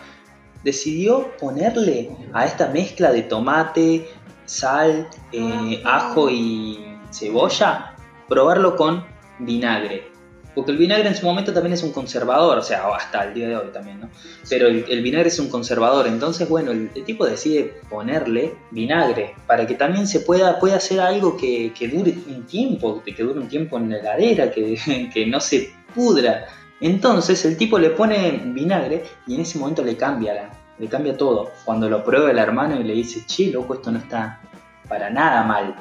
Decidió 0.64 1.32
ponerle 1.38 2.10
a 2.32 2.46
esta 2.46 2.68
mezcla 2.68 3.12
de 3.12 3.22
tomate, 3.22 4.08
sal, 4.44 5.08
eh, 5.32 5.82
ajo 5.84 6.30
y 6.30 6.98
cebolla, 7.10 7.96
probarlo 8.28 8.76
con 8.76 9.04
vinagre. 9.38 10.12
Porque 10.54 10.70
el 10.70 10.76
vinagre 10.76 11.08
en 11.08 11.16
su 11.16 11.24
momento 11.24 11.52
también 11.54 11.72
es 11.72 11.82
un 11.82 11.92
conservador, 11.92 12.58
o 12.58 12.62
sea, 12.62 12.86
hasta 12.94 13.24
el 13.24 13.32
día 13.32 13.48
de 13.48 13.56
hoy 13.56 13.68
también, 13.72 14.00
¿no? 14.00 14.10
Pero 14.50 14.68
el, 14.68 15.02
vinagre 15.02 15.28
es 15.28 15.38
un 15.38 15.48
conservador, 15.48 16.06
entonces, 16.06 16.46
bueno, 16.46 16.72
el, 16.72 16.90
tipo 17.06 17.24
decide 17.24 17.80
ponerle 17.88 18.54
vinagre 18.70 19.34
para 19.46 19.66
que 19.66 19.74
también 19.74 20.06
se 20.06 20.20
pueda, 20.20 20.58
pueda 20.58 20.76
hacer 20.76 21.00
algo 21.00 21.38
que, 21.38 21.72
dure 21.90 22.14
un 22.28 22.44
tiempo, 22.44 23.02
que 23.02 23.22
dure 23.22 23.40
un 23.40 23.48
tiempo 23.48 23.78
en 23.78 23.90
la 23.90 23.98
heladera, 23.98 24.50
que, 24.50 25.10
que 25.14 25.26
no 25.26 25.40
se 25.40 25.72
pudra. 25.94 26.46
Entonces 26.82 27.44
el 27.44 27.56
tipo 27.56 27.78
le 27.78 27.90
pone 27.90 28.42
vinagre 28.44 29.04
y 29.28 29.36
en 29.36 29.42
ese 29.42 29.58
momento 29.58 29.84
le 29.84 29.96
cambia, 29.96 30.34
la, 30.34 30.50
le 30.78 30.88
cambia 30.88 31.16
todo. 31.16 31.52
Cuando 31.64 31.88
lo 31.88 32.04
prueba 32.04 32.30
el 32.30 32.38
hermano 32.38 32.78
y 32.78 32.82
le 32.82 32.92
dice, 32.92 33.24
che, 33.24 33.52
loco, 33.52 33.74
esto 33.74 33.92
no 33.92 33.98
está 33.98 34.40
para 34.88 35.08
nada 35.08 35.44
mal. 35.44 35.76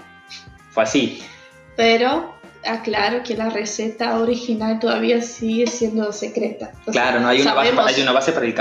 Fue 0.69 0.83
así. 0.83 1.23
Pero 1.75 2.35
aclaro 2.63 3.23
que 3.23 3.35
la 3.35 3.49
receta 3.49 4.19
original 4.19 4.79
todavía 4.79 5.23
sigue 5.23 5.65
siendo 5.65 6.11
secreta. 6.13 6.71
claro, 6.91 7.19
no 7.19 7.29
hay 7.29 7.41
una, 7.41 7.55
base, 7.55 7.73
hay 7.79 8.01
una 8.03 8.11
base 8.11 8.31
para 8.31 8.45
el. 8.45 8.53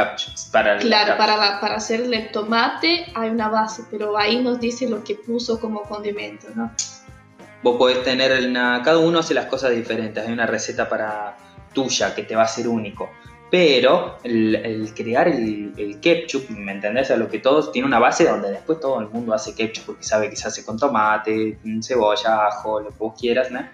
Para 0.50 0.78
claro, 0.78 1.18
para, 1.18 1.60
para 1.60 1.76
hacerle 1.76 2.30
tomate 2.32 3.06
hay 3.14 3.28
una 3.28 3.50
base, 3.50 3.82
pero 3.90 4.16
ahí 4.16 4.42
nos 4.42 4.58
dice 4.58 4.88
lo 4.88 5.04
que 5.04 5.16
puso 5.16 5.60
como 5.60 5.82
condimento, 5.82 6.46
¿no? 6.54 6.72
Vos 7.62 7.76
podés 7.76 8.02
tener, 8.02 8.48
una, 8.48 8.82
cada 8.82 8.96
uno 8.96 9.18
hace 9.18 9.34
las 9.34 9.44
cosas 9.44 9.72
diferentes, 9.72 10.26
hay 10.26 10.32
una 10.32 10.46
receta 10.46 10.88
para 10.88 11.36
tuya 11.72 12.14
que 12.14 12.22
te 12.22 12.36
va 12.36 12.42
a 12.42 12.48
ser 12.48 12.68
único. 12.68 13.10
Pero 13.50 14.18
el, 14.22 14.92
crear 14.94 15.26
el, 15.26 15.98
ketchup, 16.00 16.50
¿me 16.50 16.70
entendés? 16.70 17.10
A 17.10 17.16
lo 17.16 17.28
que 17.28 17.40
todos 17.40 17.72
tiene 17.72 17.88
una 17.88 17.98
base 17.98 18.24
donde 18.24 18.52
después 18.52 18.78
todo 18.78 19.00
el 19.00 19.08
mundo 19.08 19.34
hace 19.34 19.56
ketchup 19.56 19.86
porque 19.86 20.04
sabe 20.04 20.30
que 20.30 20.36
se 20.36 20.46
hace 20.46 20.64
con 20.64 20.78
tomate, 20.78 21.58
cebolla, 21.82 22.46
ajo, 22.46 22.80
lo 22.80 22.90
que 22.90 22.98
vos 22.98 23.14
quieras, 23.18 23.50
¿no? 23.50 23.66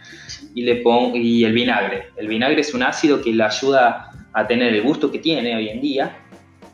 Y, 0.55 0.63
le 0.63 0.77
pongo, 0.77 1.15
y 1.15 1.45
el 1.45 1.53
vinagre. 1.53 2.11
El 2.17 2.27
vinagre 2.27 2.63
es 2.63 2.73
un 2.73 2.83
ácido 2.83 3.21
que 3.21 3.33
le 3.33 3.45
ayuda 3.45 4.13
a 4.33 4.47
tener 4.47 4.75
el 4.75 4.83
gusto 4.83 5.11
que 5.11 5.19
tiene 5.19 5.55
hoy 5.55 5.69
en 5.69 5.83
día 5.83 6.19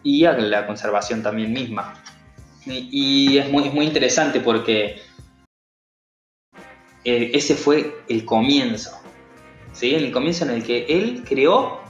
y 0.05 0.25
a 0.25 0.33
la 0.35 0.65
conservación 0.67 1.25
también 1.25 1.53
misma. 1.53 1.95
Y, 2.67 3.37
es, 3.39 3.51
muy, 3.51 3.69
muy 3.71 3.87
interesante 3.87 4.39
porque 4.39 5.01
eh, 7.05 7.31
ese 7.35 7.57
fue 7.57 7.97
el 8.09 8.25
comienzo. 8.25 9.02
¿Sí? 9.73 9.95
El 9.95 10.13
comienzo 10.13 10.45
en 10.45 10.51
el 10.51 10.63
que 10.63 10.87
él 10.89 11.25
creó 11.29 11.81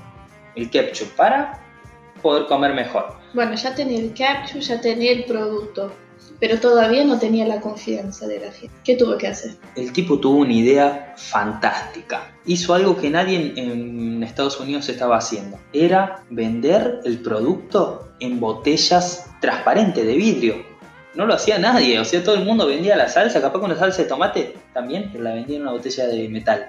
el 0.54 0.70
ketchup 0.70 1.08
para 1.16 1.60
poder 2.22 2.46
comer 2.46 2.74
mejor. 2.74 3.14
Bueno, 3.34 3.54
ya 3.54 3.74
tenía 3.74 3.98
el 3.98 4.12
ketchup, 4.12 4.60
ya 4.60 4.80
tenía 4.80 5.12
el 5.12 5.24
producto, 5.24 5.92
pero 6.38 6.58
todavía 6.58 7.04
no 7.04 7.18
tenía 7.18 7.46
la 7.46 7.60
confianza 7.60 8.26
de 8.26 8.40
la 8.40 8.52
gente. 8.52 8.74
¿Qué 8.84 8.96
tuvo 8.96 9.16
que 9.16 9.28
hacer? 9.28 9.52
El 9.76 9.92
tipo 9.92 10.18
tuvo 10.18 10.38
una 10.38 10.52
idea 10.52 11.14
fantástica. 11.16 12.32
Hizo 12.46 12.74
algo 12.74 12.96
que 12.96 13.10
nadie 13.10 13.52
en, 13.56 14.22
Estados 14.22 14.58
Unidos 14.60 14.88
estaba 14.88 15.16
haciendo. 15.16 15.58
Era 15.72 16.24
vender 16.30 17.00
el 17.04 17.18
producto 17.18 18.12
en 18.20 18.38
botellas 18.38 19.26
transparentes 19.40 20.06
de 20.06 20.14
vidrio. 20.14 20.64
No 21.14 21.26
lo 21.26 21.34
hacía 21.34 21.58
nadie, 21.58 21.98
o 21.98 22.04
sea, 22.04 22.22
todo 22.22 22.36
el 22.36 22.44
mundo 22.44 22.66
vendía 22.66 22.96
la 22.96 23.08
salsa, 23.08 23.42
capaz 23.42 23.58
con 23.58 23.68
la 23.68 23.76
salsa 23.76 24.02
de 24.02 24.08
tomate 24.08 24.54
también, 24.72 25.10
pero 25.12 25.24
la 25.24 25.34
vendía 25.34 25.56
en 25.56 25.62
una 25.62 25.72
botella 25.72 26.06
de 26.06 26.28
metal. 26.28 26.68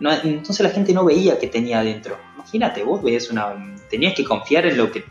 Entonces 0.00 0.60
la 0.60 0.70
gente 0.70 0.92
no 0.92 1.04
veía 1.04 1.38
qué 1.38 1.48
tenía 1.48 1.80
adentro 1.80 2.16
imagínate, 2.48 2.82
vos 2.82 3.02
veías 3.02 3.28
una. 3.30 3.54
tenías 3.90 4.14
que 4.14 4.24
confiar 4.24 4.66
en 4.66 4.76
lo 4.76 4.90
que. 4.90 5.04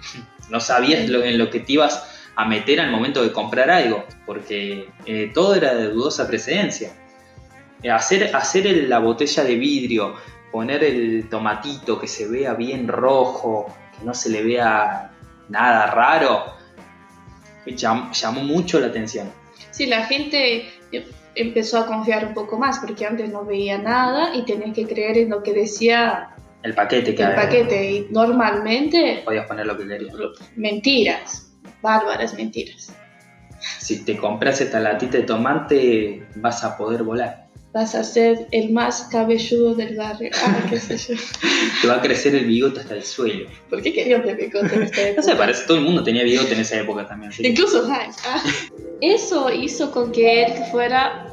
no 0.50 0.60
sabías 0.60 1.02
en 1.02 1.38
lo 1.38 1.50
que 1.50 1.60
te 1.60 1.74
ibas 1.74 2.04
a 2.36 2.46
meter 2.46 2.80
al 2.80 2.92
momento 2.92 3.22
de 3.24 3.32
comprar 3.32 3.70
algo, 3.70 4.06
porque 4.26 4.90
eh, 5.06 5.32
todo 5.34 5.56
era 5.56 5.76
de 5.76 5.90
dudosa 5.90 6.28
precedencia. 6.28 6.94
Eh, 7.84 7.92
hacer, 7.92 8.36
hacer 8.36 8.66
la 8.88 9.00
botella 9.00 9.44
de 9.44 9.56
vidrio, 9.56 10.16
poner 10.52 10.84
el 10.84 11.30
tomatito 11.30 12.00
que 12.00 12.08
se 12.08 12.28
vea 12.28 12.54
bien 12.54 12.88
rojo, 12.88 13.74
que 13.98 14.06
no 14.06 14.14
se 14.14 14.30
le 14.30 14.44
vea 14.44 15.12
nada 15.50 15.88
raro, 15.88 16.54
llamó 17.66 18.42
mucho 18.42 18.80
la 18.80 18.88
atención. 18.88 19.32
Sí, 19.72 19.86
la 19.86 20.06
gente 20.06 20.70
empezó 21.38 21.80
a 21.80 21.86
confiar 21.86 22.26
un 22.26 22.34
poco 22.34 22.58
más 22.58 22.80
porque 22.80 23.06
antes 23.06 23.32
no 23.32 23.46
veía 23.46 23.78
nada 23.78 24.36
y 24.36 24.44
tenía 24.44 24.74
que 24.74 24.86
creer 24.86 25.18
en 25.18 25.30
lo 25.30 25.44
que 25.44 25.54
decía 25.54 26.34
el 26.64 26.74
paquete 26.74 27.16
que 27.16 27.24
El 27.24 27.36
paquete, 27.36 27.92
y 27.92 28.08
normalmente. 28.12 29.22
Podías 29.24 29.48
poner 29.48 29.66
lo 29.66 29.78
que 29.78 29.88
querías. 29.88 30.14
Mentiras, 30.56 31.52
bárbaras 31.82 32.34
mentiras. 32.34 32.94
Si 33.80 34.04
te 34.04 34.18
compras 34.18 34.62
esta 34.62 34.80
latita 34.80 35.18
de 35.18 35.24
tomate, 35.24 36.28
vas 36.36 36.64
a 36.64 36.78
poder 36.78 37.04
volar. 37.04 37.48
Vas 37.74 37.96
a 37.96 38.04
ser 38.04 38.48
el 38.52 38.72
más 38.72 39.04
cabelludo 39.12 39.76
del 39.76 39.96
barrio. 39.96 40.32
Ah, 40.44 40.66
qué 40.70 40.80
sé 40.80 40.98
yo. 40.98 41.16
te 41.82 41.88
va 41.88 41.96
a 41.96 42.02
crecer 42.02 42.34
el 42.34 42.46
bigote 42.46 42.80
hasta 42.80 42.96
el 42.96 43.04
suelo. 43.04 43.50
¿Por 43.70 43.82
qué 43.82 43.94
querías 43.94 44.22
tener 44.22 44.38
bigote 44.38 44.76
en 44.76 44.84
esta 44.84 45.02
época? 45.02 45.16
No 45.22 45.24
sé, 45.24 45.36
parece 45.36 45.68
todo 45.68 45.78
el 45.78 45.84
mundo 45.84 46.04
tenía 46.04 46.24
bigote 46.24 46.54
en 46.54 46.62
esa 46.62 46.80
época 46.80 47.08
también. 47.08 47.32
Incluso 47.40 47.88
Hank. 47.88 48.16
Ah. 48.26 48.42
Eso 49.02 49.52
hizo 49.52 49.92
con 49.92 50.12
que 50.12 50.44
él 50.44 50.54
fuera 50.72 51.27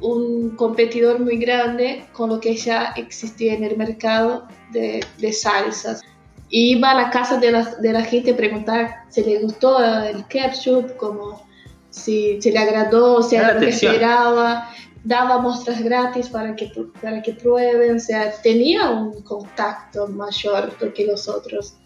un 0.00 0.50
competidor 0.56 1.20
muy 1.20 1.38
grande 1.38 2.04
con 2.12 2.30
lo 2.30 2.40
que 2.40 2.54
ya 2.56 2.92
existía 2.96 3.54
en 3.54 3.64
el 3.64 3.76
mercado 3.76 4.46
de, 4.72 5.04
de 5.18 5.32
salsas. 5.32 6.02
Iba 6.50 6.90
a 6.90 6.94
la 6.94 7.10
casa 7.10 7.38
de 7.38 7.50
la, 7.50 7.64
de 7.76 7.92
la, 7.92 8.02
gente 8.02 8.32
a 8.32 8.36
preguntar 8.36 9.04
si 9.08 9.24
le 9.24 9.38
gustó 9.40 9.82
el 9.82 10.24
ketchup, 10.26 10.96
como 10.96 11.44
si, 11.90 12.40
si 12.40 12.52
le 12.52 12.58
agradó, 12.58 13.22
si 13.22 13.36
era 13.36 13.54
lo 13.54 13.60
que 13.60 13.70
esperaba. 13.70 14.70
Daba 15.02 15.38
muestras 15.38 15.82
gratis 15.82 16.28
para 16.28 16.54
que, 16.54 16.70
para 17.00 17.22
que 17.22 17.32
prueben, 17.32 17.96
o 17.96 17.98
sea, 17.98 18.32
tenía 18.42 18.90
un 18.90 19.22
contacto 19.22 20.08
mayor 20.08 20.72
que 20.94 21.06
los 21.06 21.28
otros. 21.28 21.76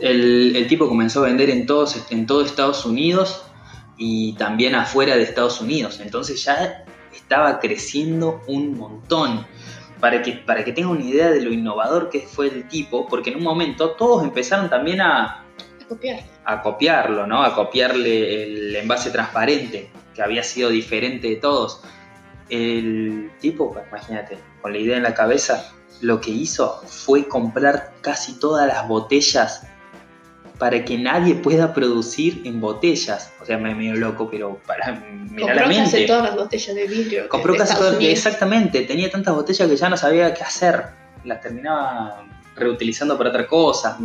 El, 0.00 0.54
el, 0.56 0.66
tipo 0.66 0.88
comenzó 0.88 1.24
a 1.24 1.26
vender 1.26 1.50
en, 1.50 1.66
todos, 1.66 1.96
en 2.10 2.26
todo 2.26 2.44
Estados 2.44 2.84
Unidos 2.84 3.42
y 3.98 4.32
también 4.34 4.74
afuera 4.74 5.16
de 5.16 5.22
Estados 5.22 5.60
Unidos. 5.60 6.00
Entonces 6.00 6.42
ya 6.44 6.84
estaba 7.14 7.58
creciendo 7.60 8.42
un 8.46 8.76
montón. 8.76 9.46
Para 10.00 10.22
que, 10.22 10.32
para 10.32 10.64
que 10.64 10.72
tenga 10.72 10.88
una 10.88 11.04
idea 11.04 11.30
de 11.30 11.42
lo 11.42 11.52
innovador 11.52 12.08
que 12.08 12.20
fue 12.20 12.48
el 12.48 12.66
tipo, 12.68 13.06
porque 13.06 13.30
en 13.30 13.36
un 13.36 13.42
momento 13.42 13.90
todos 13.90 14.24
empezaron 14.24 14.70
también 14.70 15.02
a, 15.02 15.44
a 16.44 16.62
copiarlo, 16.62 17.26
¿no? 17.26 17.42
A 17.42 17.54
copiarle 17.54 18.44
el 18.44 18.76
envase 18.76 19.10
transparente, 19.10 19.90
que 20.14 20.22
había 20.22 20.42
sido 20.42 20.70
diferente 20.70 21.28
de 21.28 21.36
todos. 21.36 21.82
El 22.48 23.30
tipo, 23.40 23.72
pues, 23.72 23.86
imagínate, 23.88 24.38
con 24.62 24.72
la 24.72 24.78
idea 24.78 24.96
en 24.96 25.02
la 25.02 25.14
cabeza, 25.14 25.72
lo 26.00 26.20
que 26.20 26.30
hizo 26.30 26.80
fue 26.86 27.28
comprar 27.28 27.92
casi 28.00 28.38
todas 28.38 28.66
las 28.66 28.88
botellas 28.88 29.66
para 30.60 30.84
que 30.84 30.98
nadie 30.98 31.34
pueda 31.36 31.72
producir 31.72 32.42
en 32.44 32.60
botellas. 32.60 33.32
O 33.40 33.46
sea, 33.46 33.56
me 33.56 33.74
medio 33.74 33.94
loco, 33.94 34.28
pero 34.30 34.60
para 34.66 34.92
mirar 35.30 35.56
la 35.56 35.66
mente. 35.66 35.90
casi 35.90 36.06
todas 36.06 36.24
las 36.24 36.36
botellas 36.36 36.76
de 36.76 36.86
vidrio. 36.86 37.28
Compró 37.30 37.56
casi 37.56 37.74
todas, 37.74 37.96
exactamente. 37.98 38.82
Tenía 38.82 39.10
tantas 39.10 39.34
botellas 39.34 39.66
que 39.66 39.76
ya 39.76 39.88
no 39.88 39.96
sabía 39.96 40.34
qué 40.34 40.42
hacer. 40.42 40.84
Las 41.24 41.40
terminaba 41.40 42.26
reutilizando 42.56 43.16
para 43.16 43.30
otra 43.30 43.46
cosa. 43.46 43.96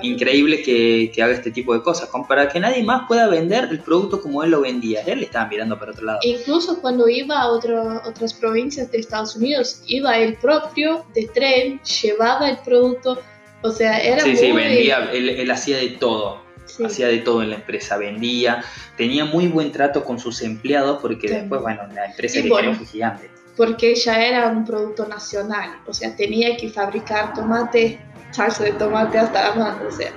Increíble 0.00 0.62
que, 0.62 1.10
haga 1.20 1.32
este 1.32 1.50
tipo 1.50 1.74
de 1.74 1.82
cosas, 1.82 2.08
para 2.28 2.48
que 2.48 2.60
nadie 2.60 2.84
más 2.84 3.08
pueda 3.08 3.26
vender 3.26 3.64
el 3.68 3.80
producto 3.80 4.22
como 4.22 4.44
él 4.44 4.52
lo 4.52 4.60
vendía. 4.60 5.00
Él 5.00 5.18
le 5.18 5.24
estaba 5.24 5.48
mirando 5.48 5.76
para 5.76 5.90
otro 5.90 6.04
lado. 6.04 6.20
Incluso 6.22 6.80
cuando 6.80 7.08
iba 7.08 7.40
a 7.40 7.48
otras 7.48 8.32
provincias 8.32 8.92
de 8.92 8.98
Estados 8.98 9.34
Unidos, 9.34 9.82
iba 9.88 10.16
el 10.18 10.36
propio 10.36 11.04
de 11.14 11.26
tren, 11.34 11.80
llevaba 11.82 12.48
el 12.48 12.58
producto 12.58 13.18
o 13.64 13.70
sea, 13.70 13.98
era 13.98 14.20
Sí, 14.20 14.36
sí, 14.36 14.52
vendía, 14.52 15.10
él, 15.10 15.50
hacía 15.50 15.78
de 15.78 15.88
todo. 15.88 16.44
Hacía 16.84 17.08
de 17.08 17.18
todo 17.18 17.42
en 17.42 17.50
la 17.50 17.56
empresa, 17.56 17.96
vendía, 17.96 18.62
tenía 18.96 19.24
muy 19.24 19.48
buen 19.48 19.72
trato 19.72 20.04
con 20.04 20.18
sus 20.18 20.42
empleados 20.42 20.98
porque 21.00 21.28
después, 21.28 21.60
bueno, 21.60 21.82
la 21.94 22.06
empresa 22.06 22.42
que 22.42 22.48
bueno, 22.48 22.74
fue 22.74 22.86
gigante. 22.86 23.30
Porque 23.56 23.94
ya 23.94 24.22
era 24.22 24.48
un 24.48 24.64
producto 24.64 25.06
nacional, 25.06 25.78
o 25.86 25.94
sea, 25.94 26.14
tenía 26.16 26.56
que 26.56 26.68
fabricar 26.70 27.34
tomate, 27.34 28.00
salsa 28.32 28.64
de 28.64 28.72
tomate 28.72 29.18
hasta 29.18 29.50
la 29.50 29.54
mano, 29.54 29.88
o 29.88 29.90
sea, 29.90 30.10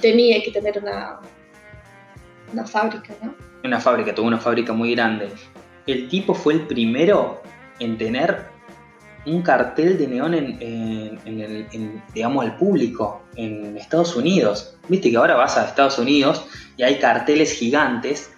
tenía 0.00 0.42
que 0.42 0.52
tener 0.52 0.78
una, 0.78 1.20
una 2.52 2.66
fábrica, 2.66 3.14
¿no? 3.22 3.34
Una 3.64 3.80
fábrica, 3.80 4.14
tuvo 4.14 4.28
una 4.28 4.38
fábrica 4.38 4.72
muy 4.72 4.92
grande. 4.94 5.30
El 5.86 6.08
tipo 6.08 6.32
fue 6.32 6.54
el 6.54 6.60
primero 6.66 7.42
en 7.80 7.98
tener 7.98 8.46
un 9.26 9.42
cartel 9.42 9.98
de 9.98 10.06
neón 10.06 10.34
en, 10.34 11.18
el, 11.24 12.02
digamos, 12.14 12.44
al 12.44 12.56
público 12.56 13.22
en 13.36 13.76
Estados 13.76 14.16
Unidos. 14.16 14.76
Viste 14.88 15.10
que 15.10 15.16
ahora 15.16 15.34
vas 15.34 15.56
a 15.56 15.66
Estados 15.66 15.98
Unidos 15.98 16.46
y 16.76 16.82
hay 16.82 16.98
carteles 16.98 17.52
gigantes 17.52 18.30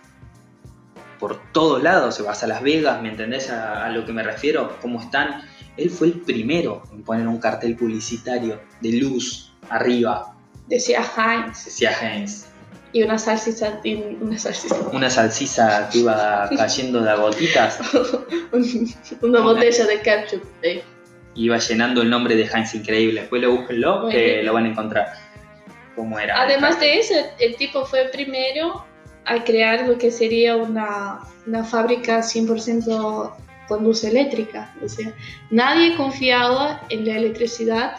por 1.18 1.40
todos 1.52 1.82
lados, 1.82 2.14
se 2.14 2.22
vas 2.22 2.42
a 2.42 2.46
Las 2.46 2.62
Vegas, 2.62 3.02
¿me 3.02 3.10
entendés 3.10 3.50
a, 3.50 3.84
a 3.84 3.90
lo 3.90 4.06
que 4.06 4.12
me 4.12 4.22
refiero? 4.22 4.78
¿Cómo 4.80 5.00
están? 5.00 5.42
Él 5.76 5.90
fue 5.90 6.08
el 6.08 6.20
primero 6.20 6.82
en 6.92 7.02
poner 7.02 7.28
un 7.28 7.38
cartel 7.38 7.76
publicitario 7.76 8.60
de 8.80 8.92
luz 8.92 9.52
arriba. 9.68 10.34
Decía 10.66 11.02
Heinz. 11.16 11.66
Decía 11.66 11.90
Heinz. 11.90 12.49
Y 12.92 13.02
una 13.04 13.18
salsita, 13.18 13.80
y 13.84 13.94
una 14.20 14.36
salsita. 14.38 14.74
Una 14.92 15.08
salsisa 15.10 15.88
que 15.92 15.98
iba 15.98 16.48
cayendo 16.56 17.00
de 17.02 17.14
gotitas. 17.16 17.78
Un- 18.52 18.92
una 19.22 19.40
botella 19.40 19.86
de 19.86 20.00
ketchup. 20.00 20.42
eh. 20.62 20.82
Iba 21.36 21.58
llenando 21.58 22.02
el 22.02 22.10
nombre 22.10 22.34
de 22.34 22.42
Heinz 22.44 22.74
increíble. 22.74 23.20
Después 23.20 23.40
lo 23.42 23.52
búsquenlo 23.56 24.00
Muy 24.02 24.12
que 24.12 24.24
bien. 24.34 24.46
lo 24.46 24.52
van 24.54 24.64
a 24.64 24.68
encontrar. 24.70 25.06
¿Cómo 25.94 26.18
era? 26.18 26.40
Además 26.42 26.80
de 26.80 26.98
eso, 26.98 27.14
el 27.38 27.54
tipo 27.56 27.84
fue 27.84 28.02
el 28.02 28.10
primero 28.10 28.84
a 29.24 29.44
crear 29.44 29.86
lo 29.86 29.96
que 29.96 30.10
sería 30.10 30.56
una, 30.56 31.20
una 31.46 31.62
fábrica 31.62 32.18
100% 32.20 33.32
con 33.68 33.84
luz 33.84 34.02
eléctrica. 34.02 34.74
O 34.84 34.88
sea, 34.88 35.12
nadie 35.50 35.94
confiaba 35.96 36.80
en 36.88 37.06
la 37.06 37.16
electricidad 37.16 37.98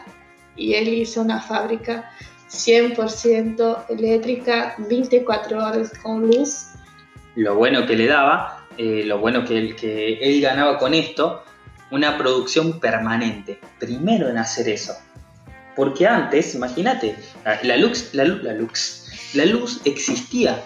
y 0.57 0.73
él 0.73 0.89
hizo 0.89 1.21
una 1.21 1.39
fábrica 1.41 2.11
100% 2.51 3.85
eléctrica, 3.89 4.75
24 4.77 5.57
horas 5.57 5.91
con 6.03 6.27
luz. 6.27 6.67
lo 7.35 7.55
bueno 7.55 7.85
que 7.85 7.95
le 7.95 8.07
daba, 8.07 8.65
eh, 8.77 9.03
lo 9.05 9.19
bueno 9.19 9.45
que 9.45 9.57
él, 10.21 10.41
ganaba 10.41 10.77
con 10.77 10.93
esto, 10.93 11.43
una 11.91 12.17
producción 12.17 12.79
permanente. 12.79 13.59
Primero 13.79 14.29
en 14.29 14.37
hacer 14.37 14.67
eso. 14.67 14.93
Porque 15.75 16.05
antes, 16.05 16.53
imagínate, 16.53 17.15
la, 17.45 17.59
la 17.63 17.77
luz, 17.77 18.13
la, 18.13 18.25
la 18.25 18.53
la 19.33 19.45
luz 19.45 19.79
existía, 19.85 20.61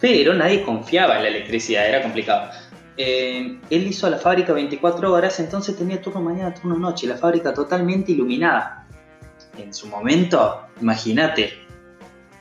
pero 0.00 0.32
nadie 0.34 0.62
confiaba 0.62 1.16
en 1.16 1.24
la 1.24 1.28
electricidad, 1.28 1.88
era 1.88 2.02
complicado. 2.02 2.50
Eh, 2.96 3.58
él 3.70 3.86
hizo 3.86 4.08
la 4.08 4.18
fábrica 4.18 4.52
24 4.52 5.12
horas, 5.12 5.40
entonces 5.40 5.76
tenía 5.76 6.00
turno 6.00 6.20
mañana, 6.20 6.54
turno 6.54 6.78
noche, 6.78 7.06
la 7.06 7.16
fábrica 7.16 7.52
totalmente 7.52 8.12
iluminada. 8.12 8.79
En 9.58 9.74
su 9.74 9.86
momento, 9.88 10.60
imagínate, 10.80 11.52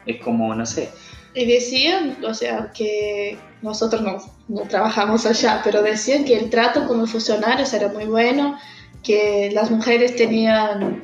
es 0.05 0.21
como, 0.21 0.53
no 0.55 0.65
sé, 0.65 0.89
Y 1.33 1.45
decían, 1.45 2.17
o 2.25 2.33
sea, 2.33 2.71
que 2.75 3.37
nosotros 3.61 4.01
no, 4.01 4.17
no 4.47 4.61
trabajamos 4.67 5.25
allá, 5.25 5.61
pero 5.63 5.81
decían 5.83 6.25
que 6.25 6.37
el 6.37 6.49
trato 6.49 6.87
con 6.87 6.97
los 6.97 7.11
funcionarios 7.11 7.71
era 7.73 7.87
muy 7.89 8.05
bueno, 8.05 8.57
que 9.03 9.49
las 9.53 9.69
mujeres 9.69 10.15
tenían, 10.15 11.03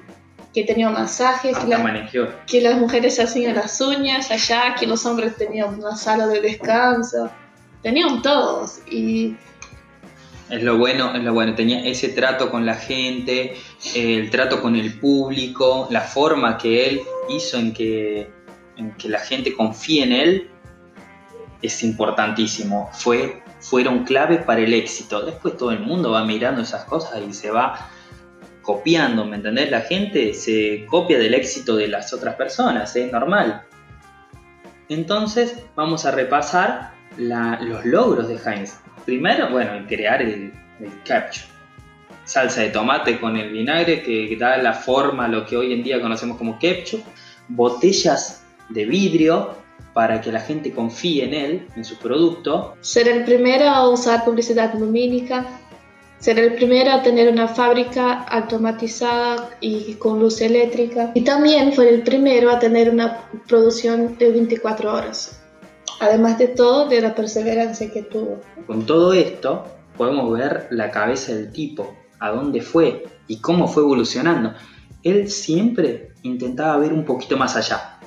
que 0.53 0.63
tenían 0.63 0.93
masajes, 0.93 1.55
que, 1.57 1.67
la- 1.67 1.77
que 2.47 2.61
las 2.61 2.75
mujeres 2.77 3.15
se 3.15 3.23
hacían 3.23 3.55
las 3.55 3.79
uñas 3.81 4.31
allá, 4.31 4.75
que 4.79 4.87
los 4.87 5.05
hombres 5.05 5.35
tenían 5.35 5.75
una 5.79 5.95
sala 5.95 6.27
de 6.27 6.41
descanso, 6.41 7.29
tenían 7.83 8.21
todos. 8.21 8.79
Y 8.89 9.35
Es 10.49 10.61
lo 10.61 10.77
bueno, 10.77 11.15
es 11.15 11.23
lo 11.23 11.33
bueno. 11.33 11.55
Tenía 11.55 11.83
ese 11.85 12.09
trato 12.09 12.51
con 12.51 12.65
la 12.65 12.75
gente, 12.75 13.57
eh, 13.95 14.17
el 14.17 14.29
trato 14.29 14.61
con 14.61 14.75
el 14.75 14.99
público, 14.99 15.87
la 15.89 16.01
forma 16.01 16.57
que 16.57 16.87
él 16.87 17.01
hizo 17.29 17.57
en 17.57 17.73
que, 17.73 18.29
en 18.77 18.91
que 18.91 19.09
la 19.09 19.19
gente 19.19 19.55
confíe 19.55 20.03
en 20.03 20.11
él 20.11 20.49
es 21.61 21.83
importantísimo. 21.83 22.89
Fue, 22.93 23.41
fueron 23.59 24.03
clave 24.03 24.37
para 24.37 24.61
el 24.61 24.73
éxito. 24.73 25.23
Después 25.23 25.57
todo 25.57 25.71
el 25.71 25.79
mundo 25.79 26.11
va 26.11 26.23
mirando 26.23 26.61
esas 26.61 26.85
cosas 26.85 27.21
y 27.27 27.33
se 27.33 27.49
va 27.49 27.89
copiando, 28.61 29.25
¿me 29.25 29.37
entendés? 29.37 29.71
La 29.71 29.81
gente 29.81 30.33
se 30.33 30.85
copia 30.87 31.17
del 31.17 31.33
éxito 31.33 31.75
de 31.75 31.87
las 31.87 32.13
otras 32.13 32.35
personas, 32.35 32.95
es 32.95 33.11
normal. 33.11 33.63
Entonces 34.89 35.55
vamos 35.75 36.05
a 36.05 36.11
repasar 36.11 36.93
los 37.17 37.85
logros 37.85 38.27
de 38.27 38.35
Heinz. 38.35 38.79
Primero, 39.05 39.49
bueno, 39.51 39.75
en 39.75 39.85
crear 39.85 40.21
el, 40.21 40.51
el. 40.79 40.91
Salsa 42.25 42.61
de 42.61 42.69
tomate 42.69 43.19
con 43.19 43.37
el 43.37 43.51
vinagre 43.51 44.01
que 44.01 44.35
da 44.39 44.57
la 44.57 44.73
forma 44.73 45.25
a 45.25 45.27
lo 45.27 45.45
que 45.45 45.55
hoy 45.55 45.73
en 45.73 45.83
día 45.83 46.01
conocemos 46.01 46.37
como 46.37 46.57
ketchup. 46.57 47.01
Botellas 47.47 48.43
de 48.69 48.85
vidrio 48.85 49.55
para 49.93 50.19
que 50.19 50.31
la 50.31 50.39
gente 50.39 50.71
confíe 50.71 51.23
en 51.23 51.33
él, 51.33 51.67
en 51.75 51.85
su 51.85 51.97
producto. 51.97 52.75
ser 52.81 53.07
el 53.07 53.23
primero 53.23 53.65
a 53.65 53.87
usar 53.87 54.25
publicidad 54.25 54.73
lumínica, 54.73 55.45
ser 56.19 56.39
el 56.39 56.55
primero 56.55 56.91
a 56.91 57.03
tener 57.03 57.31
una 57.31 57.47
fábrica 57.47 58.23
automatizada 58.23 59.51
y 59.61 59.93
con 59.93 60.19
luz 60.19 60.41
eléctrica. 60.41 61.11
Y 61.13 61.21
también 61.21 61.73
fue 61.73 61.89
el 61.89 62.01
primero 62.01 62.49
a 62.49 62.59
tener 62.59 62.89
una 62.89 63.29
producción 63.47 64.17
de 64.17 64.31
24 64.31 64.93
horas. 64.93 65.44
Además 65.99 66.37
de 66.37 66.47
todo, 66.49 66.87
de 66.87 67.01
la 67.01 67.15
perseverancia 67.15 67.91
que 67.91 68.03
tuvo. 68.03 68.41
Con 68.67 68.85
todo 68.85 69.13
esto 69.13 69.65
podemos 69.97 70.37
ver 70.37 70.67
la 70.71 70.91
cabeza 70.91 71.33
del 71.33 71.51
tipo, 71.51 71.95
a 72.19 72.31
dónde 72.31 72.61
fue 72.61 73.05
y 73.27 73.37
cómo 73.39 73.67
fue 73.67 73.83
evolucionando. 73.83 74.53
Él 75.03 75.29
siempre 75.29 76.11
intentaba 76.23 76.77
ver 76.77 76.91
un 76.91 77.05
poquito 77.05 77.37
más 77.37 77.55
allá, 77.55 77.99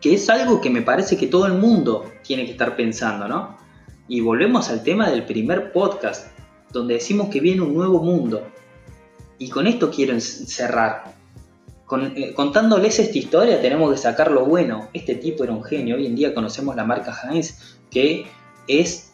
que 0.00 0.14
es 0.14 0.28
algo 0.28 0.60
que 0.60 0.70
me 0.70 0.82
parece 0.82 1.16
que 1.16 1.26
todo 1.26 1.46
el 1.46 1.54
mundo 1.54 2.10
tiene 2.22 2.44
que 2.44 2.52
estar 2.52 2.76
pensando, 2.76 3.28
¿no? 3.28 3.56
Y 4.08 4.20
volvemos 4.20 4.68
al 4.70 4.82
tema 4.82 5.10
del 5.10 5.24
primer 5.24 5.72
podcast, 5.72 6.28
donde 6.72 6.94
decimos 6.94 7.28
que 7.28 7.40
viene 7.40 7.62
un 7.62 7.74
nuevo 7.74 8.02
mundo. 8.02 8.42
Y 9.38 9.50
con 9.50 9.66
esto 9.66 9.90
quiero 9.90 10.18
cerrar. 10.20 11.15
Eh, 12.16 12.34
contándoles 12.34 12.98
esta 12.98 13.16
historia 13.16 13.60
tenemos 13.60 13.90
que 13.92 13.98
sacar 13.98 14.30
lo 14.30 14.44
bueno. 14.46 14.88
Este 14.92 15.14
tipo 15.14 15.44
era 15.44 15.52
un 15.52 15.62
genio. 15.62 15.96
Hoy 15.96 16.06
en 16.06 16.16
día 16.16 16.34
conocemos 16.34 16.74
la 16.74 16.84
marca 16.84 17.14
Heinz, 17.22 17.76
que 17.90 18.26
es 18.66 19.12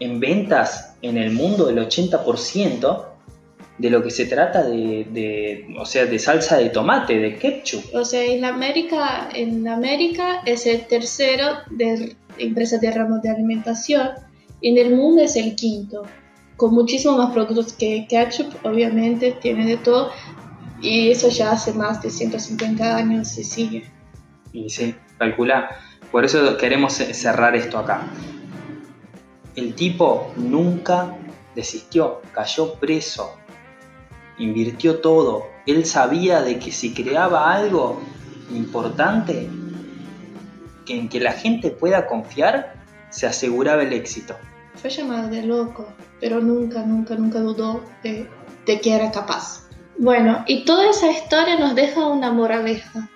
en 0.00 0.20
ventas 0.20 0.96
en 1.02 1.16
el 1.16 1.32
mundo 1.32 1.68
el 1.70 1.78
80% 1.78 3.06
de 3.78 3.88
lo 3.90 4.02
que 4.02 4.10
se 4.10 4.26
trata 4.26 4.62
de, 4.62 5.06
de- 5.10 5.74
o 5.78 5.86
sea, 5.86 6.04
de 6.04 6.18
salsa 6.18 6.58
de 6.58 6.68
tomate, 6.68 7.18
de 7.18 7.36
ketchup. 7.36 7.82
O 7.94 8.04
sea, 8.04 8.22
en 8.22 8.44
América, 8.44 9.30
en 9.34 9.66
América 9.66 10.42
es 10.44 10.66
el 10.66 10.86
tercero 10.86 11.46
de 11.70 12.14
empresas 12.36 12.80
de 12.82 12.90
ramos 12.90 13.22
de 13.22 13.30
alimentación. 13.30 14.10
En 14.60 14.76
el 14.76 14.94
mundo 14.94 15.22
es 15.22 15.36
el 15.36 15.56
quinto, 15.56 16.02
con 16.58 16.74
muchísimos 16.74 17.16
más 17.16 17.32
productos 17.32 17.72
que 17.72 18.06
ketchup, 18.06 18.52
obviamente, 18.64 19.32
tiene 19.40 19.64
de 19.66 19.78
todo. 19.78 20.10
Y 20.80 21.10
eso 21.10 21.28
ya 21.28 21.52
hace 21.52 21.72
más 21.74 22.02
de 22.02 22.10
150 22.10 22.96
años 22.96 23.36
y 23.36 23.44
sigue. 23.44 23.90
Y 24.52 24.70
sí, 24.70 24.94
calcula. 25.18 25.70
Por 26.10 26.24
eso 26.24 26.56
queremos 26.56 26.94
cerrar 26.94 27.54
esto 27.54 27.78
acá. 27.78 28.02
El 29.56 29.74
tipo 29.74 30.32
nunca 30.36 31.16
desistió, 31.54 32.22
cayó 32.32 32.74
preso, 32.74 33.36
invirtió 34.38 35.00
todo. 35.00 35.44
Él 35.66 35.84
sabía 35.84 36.42
de 36.42 36.58
que 36.58 36.72
si 36.72 36.94
creaba 36.94 37.52
algo 37.52 38.00
importante, 38.50 39.48
que 40.86 40.98
en 40.98 41.08
que 41.08 41.20
la 41.20 41.32
gente 41.32 41.70
pueda 41.70 42.06
confiar, 42.06 42.74
se 43.10 43.26
aseguraba 43.26 43.82
el 43.82 43.92
éxito. 43.92 44.34
Fue 44.76 44.90
llamado 44.90 45.28
de 45.28 45.42
loco, 45.42 45.86
pero 46.20 46.40
nunca, 46.40 46.84
nunca, 46.84 47.14
nunca 47.14 47.40
dudó 47.40 47.82
de, 48.02 48.28
de 48.66 48.80
que 48.80 48.94
era 48.94 49.10
capaz. 49.10 49.69
Bueno, 50.02 50.44
y 50.46 50.64
toda 50.64 50.88
esa 50.88 51.10
historia 51.10 51.58
nos 51.58 51.74
deja 51.74 52.06
una 52.06 52.32
moraleja, 52.32 53.10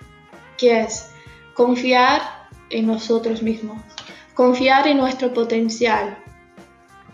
que 0.55 0.81
es 0.81 1.09
confiar 1.55 2.21
en 2.69 2.85
nosotros 2.85 3.41
mismos, 3.41 3.81
confiar 4.35 4.87
en 4.87 4.97
nuestro 4.97 5.33
potencial. 5.33 6.15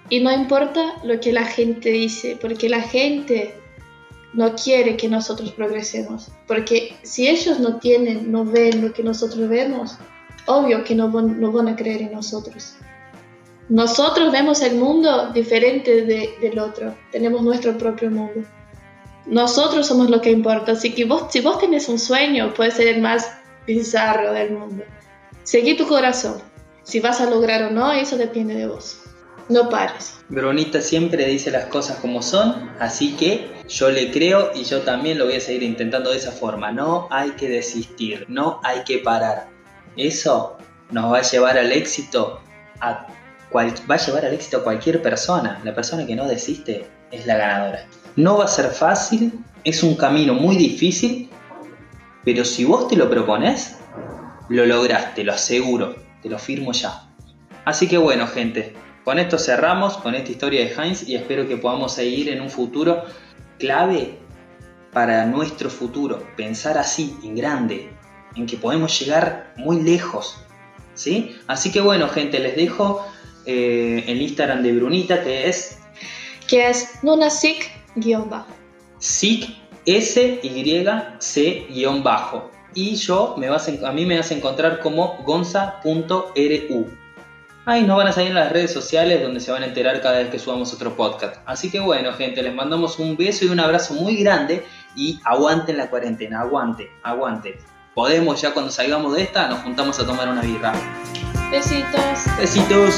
Y 0.09 0.19
no 0.19 0.29
importa 0.29 0.95
lo 1.05 1.21
que 1.21 1.31
la 1.31 1.45
gente 1.45 1.87
dice, 1.89 2.37
porque 2.41 2.67
la 2.67 2.81
gente 2.81 3.55
no 4.33 4.55
quiere 4.55 4.97
que 4.97 5.07
nosotros 5.07 5.53
progresemos. 5.53 6.27
Porque 6.47 6.97
si 7.03 7.29
ellos 7.29 7.57
no 7.61 7.79
tienen, 7.79 8.29
no 8.29 8.43
ven 8.43 8.81
lo 8.81 8.91
que 8.91 9.03
nosotros 9.03 9.47
vemos, 9.47 9.97
obvio 10.47 10.83
que 10.83 10.95
no 10.95 11.09
van, 11.09 11.67
a 11.69 11.77
creer 11.77 12.01
en 12.01 12.11
nosotros. 12.11 12.75
Nosotros 13.69 14.33
vemos 14.33 14.61
el 14.63 14.75
mundo 14.75 15.31
diferente 15.31 16.01
de- 16.01 16.33
del 16.41 16.59
otro, 16.59 16.93
tenemos 17.09 17.41
nuestro 17.41 17.77
propio 17.77 18.11
mundo. 18.11 18.45
Nosotros 19.25 19.87
somos 19.87 20.09
lo 20.09 20.21
que 20.21 20.31
importa, 20.31 20.73
así 20.73 20.93
que 20.93 21.05
vos, 21.05 21.25
si 21.29 21.41
vos 21.41 21.59
tenés 21.59 21.87
un 21.89 21.99
sueño, 21.99 22.53
puede 22.53 22.71
ser 22.71 22.87
el 22.87 23.01
más 23.01 23.31
bizarro 23.67 24.33
del 24.33 24.51
mundo. 24.51 24.83
Seguí 25.43 25.75
tu 25.75 25.87
corazón. 25.87 26.41
Si 26.83 26.99
vas 26.99 27.21
a 27.21 27.29
lograr 27.29 27.63
o 27.63 27.71
no, 27.71 27.91
eso 27.91 28.17
depende 28.17 28.55
de 28.55 28.67
vos. 28.67 28.97
No 29.49 29.69
pares. 29.69 30.15
Veronita 30.29 30.81
siempre 30.81 31.25
dice 31.25 31.51
las 31.51 31.65
cosas 31.65 31.97
como 31.97 32.21
son, 32.21 32.71
así 32.79 33.15
que 33.15 33.51
yo 33.67 33.89
le 33.91 34.11
creo 34.11 34.51
y 34.55 34.63
yo 34.63 34.81
también 34.81 35.19
lo 35.19 35.25
voy 35.25 35.35
a 35.35 35.41
seguir 35.41 35.63
intentando 35.63 36.09
de 36.11 36.17
esa 36.17 36.31
forma. 36.31 36.71
No 36.71 37.07
hay 37.11 37.31
que 37.31 37.49
desistir, 37.49 38.25
no 38.29 38.59
hay 38.63 38.83
que 38.83 38.99
parar. 38.99 39.47
Eso 39.97 40.57
nos 40.89 41.11
va 41.11 41.19
a 41.19 41.21
llevar 41.21 41.57
al 41.57 41.71
éxito 41.71 42.39
a 42.79 43.07
cual- 43.49 43.73
va 43.89 43.95
a 43.95 44.05
llevar 44.05 44.25
al 44.25 44.33
éxito 44.33 44.57
a 44.57 44.63
cualquier 44.63 45.01
persona. 45.01 45.59
La 45.63 45.75
persona 45.75 46.05
que 46.05 46.15
no 46.15 46.27
desiste 46.27 46.87
es 47.11 47.25
la 47.25 47.35
ganadora. 47.35 47.85
No 48.15 48.37
va 48.37 48.45
a 48.45 48.47
ser 48.47 48.67
fácil, 48.67 49.33
es 49.63 49.83
un 49.83 49.95
camino 49.95 50.33
muy 50.33 50.55
difícil, 50.57 51.29
pero 52.23 52.45
si 52.45 52.65
vos 52.65 52.87
te 52.87 52.95
lo 52.95 53.09
propones, 53.09 53.77
lo 54.49 54.65
lográs, 54.65 55.15
te 55.15 55.23
lo 55.23 55.33
aseguro, 55.33 55.95
te 56.21 56.29
lo 56.29 56.37
firmo 56.37 56.71
ya. 56.71 57.07
Así 57.65 57.87
que 57.87 57.97
bueno, 57.97 58.27
gente, 58.27 58.73
con 59.03 59.17
esto 59.17 59.37
cerramos 59.37 59.97
con 59.97 60.13
esta 60.13 60.31
historia 60.31 60.61
de 60.61 60.73
Heinz 60.73 61.07
y 61.07 61.15
espero 61.15 61.47
que 61.47 61.57
podamos 61.57 61.93
seguir 61.93 62.29
en 62.29 62.41
un 62.41 62.49
futuro 62.49 63.03
clave 63.59 64.17
para 64.91 65.25
nuestro 65.25 65.69
futuro. 65.69 66.23
Pensar 66.35 66.77
así, 66.77 67.15
en 67.23 67.35
grande, 67.35 67.89
en 68.35 68.45
que 68.45 68.57
podemos 68.57 68.99
llegar 68.99 69.53
muy 69.57 69.81
lejos. 69.81 70.37
¿sí? 70.93 71.35
Así 71.47 71.71
que 71.71 71.81
bueno, 71.81 72.09
gente, 72.09 72.39
les 72.39 72.55
dejo 72.55 73.05
eh, 73.45 74.03
el 74.07 74.21
Instagram 74.21 74.63
de 74.63 74.73
Brunita 74.73 75.23
que 75.23 75.47
es... 75.47 75.77
Que 76.47 76.69
es 76.69 77.01
nunasic-bajo. 77.95 78.53
SIC, 78.99 79.49
S-Y-C-bajo. 79.85 81.21
Y 82.73 82.95
yo, 82.95 83.35
me 83.37 83.49
vas 83.49 83.67
a, 83.67 83.71
a 83.87 83.91
mí 83.91 84.05
me 84.05 84.17
vas 84.17 84.31
a 84.31 84.35
encontrar 84.35 84.79
como 84.79 85.17
gonza.ru. 85.25 87.01
Ahí 87.65 87.83
nos 87.83 87.97
van 87.97 88.07
a 88.07 88.11
salir 88.11 88.29
en 88.29 88.35
las 88.35 88.51
redes 88.51 88.73
sociales 88.73 89.21
donde 89.21 89.39
se 89.39 89.51
van 89.51 89.61
a 89.61 89.67
enterar 89.67 90.01
cada 90.01 90.17
vez 90.17 90.29
que 90.29 90.39
subamos 90.39 90.73
otro 90.73 90.95
podcast. 90.95 91.35
Así 91.45 91.69
que 91.69 91.79
bueno, 91.79 92.11
gente, 92.13 92.41
les 92.41 92.55
mandamos 92.55 92.97
un 92.97 93.15
beso 93.15 93.45
y 93.45 93.49
un 93.49 93.59
abrazo 93.59 93.93
muy 93.93 94.15
grande 94.15 94.65
y 94.95 95.19
aguanten 95.25 95.77
la 95.77 95.89
cuarentena, 95.89 96.41
aguante, 96.41 96.89
aguante. 97.03 97.59
Podemos 97.93 98.41
ya 98.41 98.53
cuando 98.53 98.71
salgamos 98.71 99.13
de 99.13 99.23
esta, 99.23 99.47
nos 99.47 99.59
juntamos 99.59 99.99
a 99.99 100.07
tomar 100.07 100.29
una 100.29 100.41
birra. 100.41 100.73
Besitos. 101.51 102.25
Besitos. 102.39 102.95